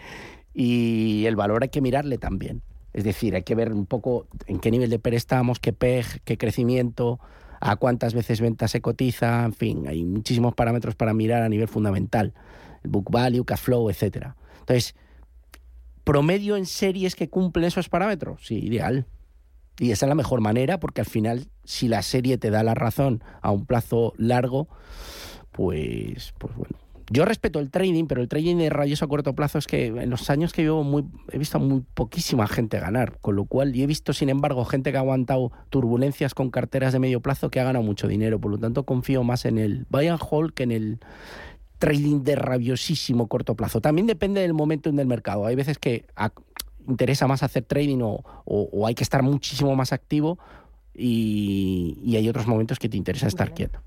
y 0.54 1.26
el 1.26 1.34
valor 1.34 1.64
hay 1.64 1.70
que 1.70 1.80
mirarle 1.80 2.18
también. 2.18 2.62
Es 2.92 3.02
decir, 3.02 3.34
hay 3.34 3.42
que 3.42 3.56
ver 3.56 3.72
un 3.72 3.86
poco 3.86 4.28
en 4.46 4.60
qué 4.60 4.70
nivel 4.70 4.90
de 4.90 5.00
PER 5.00 5.14
estamos, 5.14 5.58
qué 5.58 5.72
PEG, 5.72 6.22
qué 6.24 6.38
crecimiento, 6.38 7.18
a 7.60 7.76
cuántas 7.76 8.14
veces 8.14 8.40
venta 8.40 8.68
se 8.68 8.80
cotiza, 8.80 9.44
en 9.44 9.52
fin, 9.52 9.88
hay 9.88 10.04
muchísimos 10.04 10.54
parámetros 10.54 10.94
para 10.94 11.12
mirar 11.12 11.42
a 11.42 11.48
nivel 11.48 11.66
fundamental, 11.66 12.32
el 12.84 12.90
book 12.90 13.10
value, 13.10 13.44
cash 13.44 13.58
flow, 13.58 13.90
etcétera. 13.90 14.36
Entonces, 14.68 14.94
promedio 16.04 16.56
en 16.56 16.66
series 16.66 17.16
que 17.16 17.30
cumplen 17.30 17.64
esos 17.64 17.88
parámetros, 17.88 18.46
sí, 18.46 18.58
ideal. 18.58 19.06
Y 19.78 19.92
esa 19.92 20.04
es 20.04 20.08
la 20.08 20.14
mejor 20.14 20.42
manera, 20.42 20.78
porque 20.78 21.00
al 21.00 21.06
final, 21.06 21.48
si 21.64 21.88
la 21.88 22.02
serie 22.02 22.36
te 22.36 22.50
da 22.50 22.62
la 22.62 22.74
razón 22.74 23.24
a 23.40 23.50
un 23.50 23.64
plazo 23.64 24.12
largo, 24.18 24.68
pues, 25.52 26.34
pues 26.38 26.54
bueno. 26.54 26.76
Yo 27.10 27.24
respeto 27.24 27.58
el 27.58 27.70
trading, 27.70 28.04
pero 28.06 28.20
el 28.20 28.28
trading 28.28 28.56
de 28.56 28.68
rayos 28.68 29.02
a 29.02 29.06
corto 29.06 29.34
plazo 29.34 29.56
es 29.56 29.66
que 29.66 29.86
en 29.86 30.10
los 30.10 30.28
años 30.28 30.52
que 30.52 30.60
vivo 30.60 30.84
muy, 30.84 31.06
he 31.32 31.38
visto 31.38 31.58
muy 31.58 31.82
poquísima 31.94 32.46
gente 32.46 32.78
ganar, 32.78 33.18
con 33.22 33.34
lo 33.34 33.46
cual, 33.46 33.74
y 33.74 33.82
he 33.82 33.86
visto, 33.86 34.12
sin 34.12 34.28
embargo, 34.28 34.66
gente 34.66 34.90
que 34.92 34.98
ha 34.98 35.00
aguantado 35.00 35.50
turbulencias 35.70 36.34
con 36.34 36.50
carteras 36.50 36.92
de 36.92 36.98
medio 36.98 37.22
plazo 37.22 37.48
que 37.48 37.60
ha 37.60 37.64
ganado 37.64 37.82
mucho 37.82 38.08
dinero. 38.08 38.38
Por 38.38 38.50
lo 38.50 38.58
tanto, 38.58 38.84
confío 38.84 39.24
más 39.24 39.46
en 39.46 39.56
el 39.56 39.86
buy 39.88 40.08
and 40.08 40.20
hold 40.20 40.52
que 40.52 40.64
en 40.64 40.72
el 40.72 41.00
trading 41.78 42.22
de 42.22 42.36
rabiosísimo 42.36 43.28
corto 43.28 43.54
plazo. 43.54 43.80
También 43.80 44.06
depende 44.06 44.40
del 44.40 44.54
momento 44.54 44.90
del 44.90 45.06
mercado. 45.06 45.46
Hay 45.46 45.54
veces 45.54 45.78
que 45.78 46.06
interesa 46.86 47.26
más 47.26 47.42
hacer 47.42 47.64
trading 47.64 48.00
o, 48.02 48.86
hay 48.86 48.94
que 48.94 49.04
estar 49.04 49.22
muchísimo 49.22 49.74
más 49.76 49.92
activo 49.92 50.38
y, 50.94 52.16
hay 52.16 52.28
otros 52.28 52.46
momentos 52.46 52.78
que 52.78 52.88
te 52.88 52.96
interesa 52.96 53.28
estar 53.28 53.54
quieto. 53.54 53.80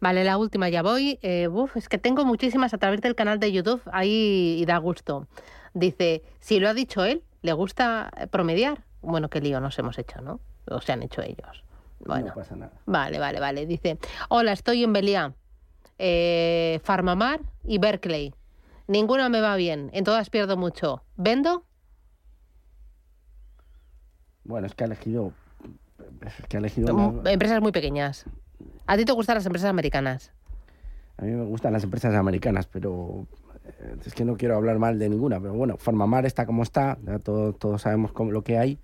Vale, 0.00 0.24
la 0.24 0.38
última 0.38 0.68
ya 0.68 0.82
voy. 0.82 1.18
Eh, 1.22 1.48
es 1.74 1.88
que 1.88 1.98
tengo 1.98 2.24
muchísimas 2.24 2.72
a 2.74 2.78
través 2.78 3.00
del 3.00 3.14
canal 3.14 3.40
de 3.40 3.52
YouTube, 3.52 3.82
ahí 3.92 4.58
y 4.60 4.64
da 4.64 4.78
gusto. 4.78 5.26
Dice, 5.72 6.22
si 6.38 6.60
lo 6.60 6.68
ha 6.68 6.74
dicho 6.74 7.04
él, 7.04 7.22
¿le 7.42 7.52
gusta 7.52 8.10
promediar? 8.30 8.84
Bueno, 9.02 9.28
qué 9.28 9.40
lío 9.40 9.60
nos 9.60 9.78
hemos 9.78 9.98
hecho, 9.98 10.20
¿no? 10.20 10.40
O 10.66 10.80
se 10.80 10.92
han 10.92 11.02
hecho 11.02 11.20
ellos. 11.22 11.64
Bueno, 11.98 12.28
no 12.28 12.34
pasa 12.34 12.54
nada. 12.54 12.72
Vale, 12.86 13.18
vale, 13.18 13.40
vale. 13.40 13.66
Dice, 13.66 13.98
hola, 14.28 14.52
estoy 14.52 14.84
en 14.84 14.92
Beliá, 14.92 15.34
eh, 15.98 16.80
Farmamar 16.82 17.40
y 17.64 17.78
Berkeley. 17.78 18.34
Ninguna 18.86 19.28
me 19.28 19.40
va 19.40 19.56
bien, 19.56 19.90
en 19.92 20.04
todas 20.04 20.30
pierdo 20.30 20.56
mucho. 20.56 21.02
¿Vendo? 21.16 21.64
Bueno, 24.44 24.66
es 24.66 24.74
que 24.74 24.84
ha 24.84 24.86
elegido 24.86 25.32
que 26.48 26.56
ha 26.56 26.60
elegido 26.60 27.22
Empresas 27.24 27.60
muy 27.60 27.72
pequeñas. 27.72 28.26
¿A 28.86 28.96
ti 28.96 29.04
te 29.04 29.12
gustan 29.12 29.36
las 29.36 29.46
empresas 29.46 29.70
americanas? 29.70 30.32
A 31.16 31.22
mí 31.22 31.30
me 31.30 31.44
gustan 31.44 31.72
las 31.72 31.84
empresas 31.84 32.14
americanas, 32.14 32.66
pero 32.66 33.26
eh, 33.64 33.96
es 34.04 34.14
que 34.14 34.24
no 34.24 34.36
quiero 34.36 34.56
hablar 34.56 34.78
mal 34.78 34.98
de 34.98 35.08
ninguna. 35.08 35.40
Pero 35.40 35.54
bueno, 35.54 35.76
Farmamar 35.78 36.26
está 36.26 36.44
como 36.46 36.62
está, 36.62 36.98
ya 37.06 37.18
todos 37.18 37.82
sabemos 37.82 38.12
lo 38.14 38.42
que 38.42 38.58
hay. 38.58 38.78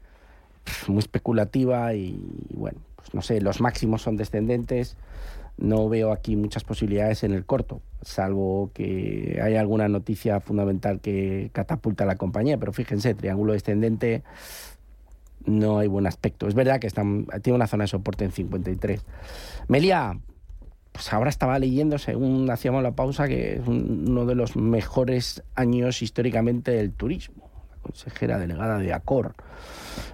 Muy 0.86 0.98
especulativa 0.98 1.94
y, 1.94 2.20
bueno, 2.54 2.78
pues 2.96 3.12
no 3.14 3.22
sé, 3.22 3.40
los 3.40 3.60
máximos 3.60 4.02
son 4.02 4.16
descendentes. 4.16 4.96
No 5.60 5.90
veo 5.90 6.10
aquí 6.10 6.36
muchas 6.36 6.64
posibilidades 6.64 7.22
en 7.22 7.32
el 7.32 7.44
corto, 7.44 7.82
salvo 8.00 8.70
que 8.72 9.38
haya 9.42 9.60
alguna 9.60 9.88
noticia 9.88 10.40
fundamental 10.40 11.00
que 11.00 11.50
catapulta 11.52 12.04
a 12.04 12.06
la 12.06 12.16
compañía. 12.16 12.56
Pero 12.56 12.72
fíjense, 12.72 13.14
triángulo 13.14 13.52
descendente, 13.52 14.22
no 15.44 15.78
hay 15.78 15.86
buen 15.86 16.06
aspecto. 16.06 16.48
Es 16.48 16.54
verdad 16.54 16.80
que 16.80 16.86
está, 16.86 17.02
tiene 17.42 17.56
una 17.56 17.66
zona 17.66 17.84
de 17.84 17.88
soporte 17.88 18.24
en 18.24 18.32
53. 18.32 19.04
Melia, 19.68 20.18
pues 20.92 21.12
ahora 21.12 21.28
estaba 21.28 21.58
leyendo, 21.58 21.98
según 21.98 22.50
hacíamos 22.50 22.82
la 22.82 22.92
pausa, 22.92 23.28
que 23.28 23.56
es 23.56 23.68
uno 23.68 24.24
de 24.24 24.34
los 24.34 24.56
mejores 24.56 25.42
años 25.54 26.00
históricamente 26.00 26.70
del 26.70 26.90
turismo. 26.92 27.50
La 27.70 27.76
consejera 27.82 28.38
delegada 28.38 28.78
de 28.78 28.94
Acor 28.94 29.34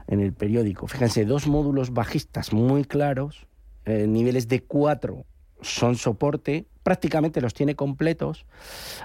en 0.08 0.18
el 0.18 0.32
periódico. 0.32 0.88
Fíjense, 0.88 1.24
dos 1.24 1.46
módulos 1.46 1.92
bajistas 1.92 2.52
muy 2.52 2.84
claros, 2.84 3.46
eh, 3.84 4.08
niveles 4.08 4.48
de 4.48 4.64
4 4.64 5.24
son 5.60 5.96
soporte, 5.96 6.66
prácticamente 6.82 7.40
los 7.40 7.54
tiene 7.54 7.74
completos. 7.74 8.46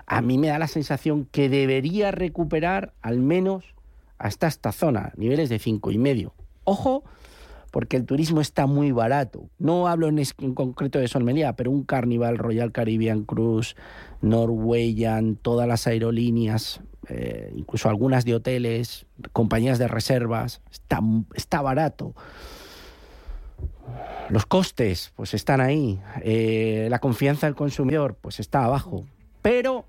A 0.05 0.21
mí 0.21 0.37
me 0.37 0.47
da 0.47 0.59
la 0.59 0.67
sensación 0.67 1.25
que 1.25 1.49
debería 1.49 2.11
recuperar 2.11 2.93
al 3.01 3.19
menos 3.19 3.75
hasta 4.17 4.47
esta 4.47 4.71
zona, 4.71 5.13
niveles 5.15 5.49
de 5.49 5.59
cinco 5.59 5.91
y 5.91 5.97
medio. 5.97 6.33
Ojo, 6.63 7.03
porque 7.71 7.97
el 7.97 8.05
turismo 8.05 8.41
está 8.41 8.67
muy 8.67 8.91
barato. 8.91 9.49
No 9.57 9.87
hablo 9.87 10.07
en, 10.09 10.23
concreto 10.53 10.99
de 10.99 11.07
Solmelía, 11.07 11.55
pero 11.55 11.71
un 11.71 11.83
Carnival, 11.83 12.37
Royal 12.37 12.71
Caribbean 12.71 13.23
Cruise, 13.23 13.75
Norwegian, 14.21 15.37
todas 15.37 15.67
las 15.67 15.87
aerolíneas, 15.87 16.81
eh, 17.07 17.51
incluso 17.55 17.89
algunas 17.89 18.25
de 18.25 18.35
hoteles, 18.35 19.07
compañías 19.31 19.79
de 19.79 19.87
reservas, 19.87 20.61
está, 20.69 20.99
está 21.33 21.61
barato. 21.61 22.13
Los 24.29 24.45
costes, 24.45 25.11
pues 25.15 25.33
están 25.33 25.61
ahí. 25.61 25.99
Eh, 26.23 26.87
la 26.89 26.99
confianza 26.99 27.47
del 27.47 27.55
consumidor, 27.55 28.15
pues 28.19 28.39
está 28.39 28.63
abajo. 28.63 29.05
Pero 29.41 29.85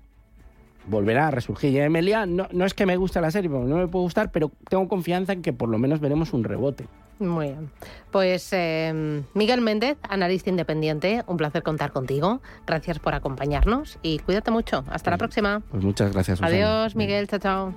volverá 0.85 1.27
a 1.27 1.31
resurgir. 1.31 1.71
Y 1.71 1.79
Emilia, 1.79 2.25
no, 2.25 2.47
no 2.51 2.65
es 2.65 2.73
que 2.73 2.85
me 2.85 2.97
guste 2.97 3.21
la 3.21 3.31
serie, 3.31 3.49
no 3.49 3.77
me 3.77 3.87
puede 3.87 4.03
gustar, 4.03 4.31
pero 4.31 4.51
tengo 4.69 4.87
confianza 4.87 5.33
en 5.33 5.41
que 5.41 5.53
por 5.53 5.69
lo 5.69 5.77
menos 5.77 5.99
veremos 5.99 6.33
un 6.33 6.43
rebote. 6.43 6.87
Muy 7.19 7.47
bien. 7.47 7.71
Pues 8.11 8.49
em, 8.51 9.23
Miguel 9.33 9.61
Méndez, 9.61 9.97
analista 10.09 10.49
independiente, 10.49 11.23
un 11.27 11.37
placer 11.37 11.63
contar 11.63 11.91
contigo. 11.91 12.41
Gracias 12.65 12.99
por 12.99 13.13
acompañarnos 13.13 13.99
y 14.01 14.19
cuídate 14.19 14.51
mucho. 14.51 14.83
Hasta 14.89 15.11
la 15.11 15.17
próxima. 15.17 15.61
Pues 15.71 15.83
muchas 15.83 16.11
gracias. 16.11 16.41
Adiós, 16.41 16.95
Miguel. 16.95 17.27
Chao, 17.27 17.39
chao. 17.39 17.73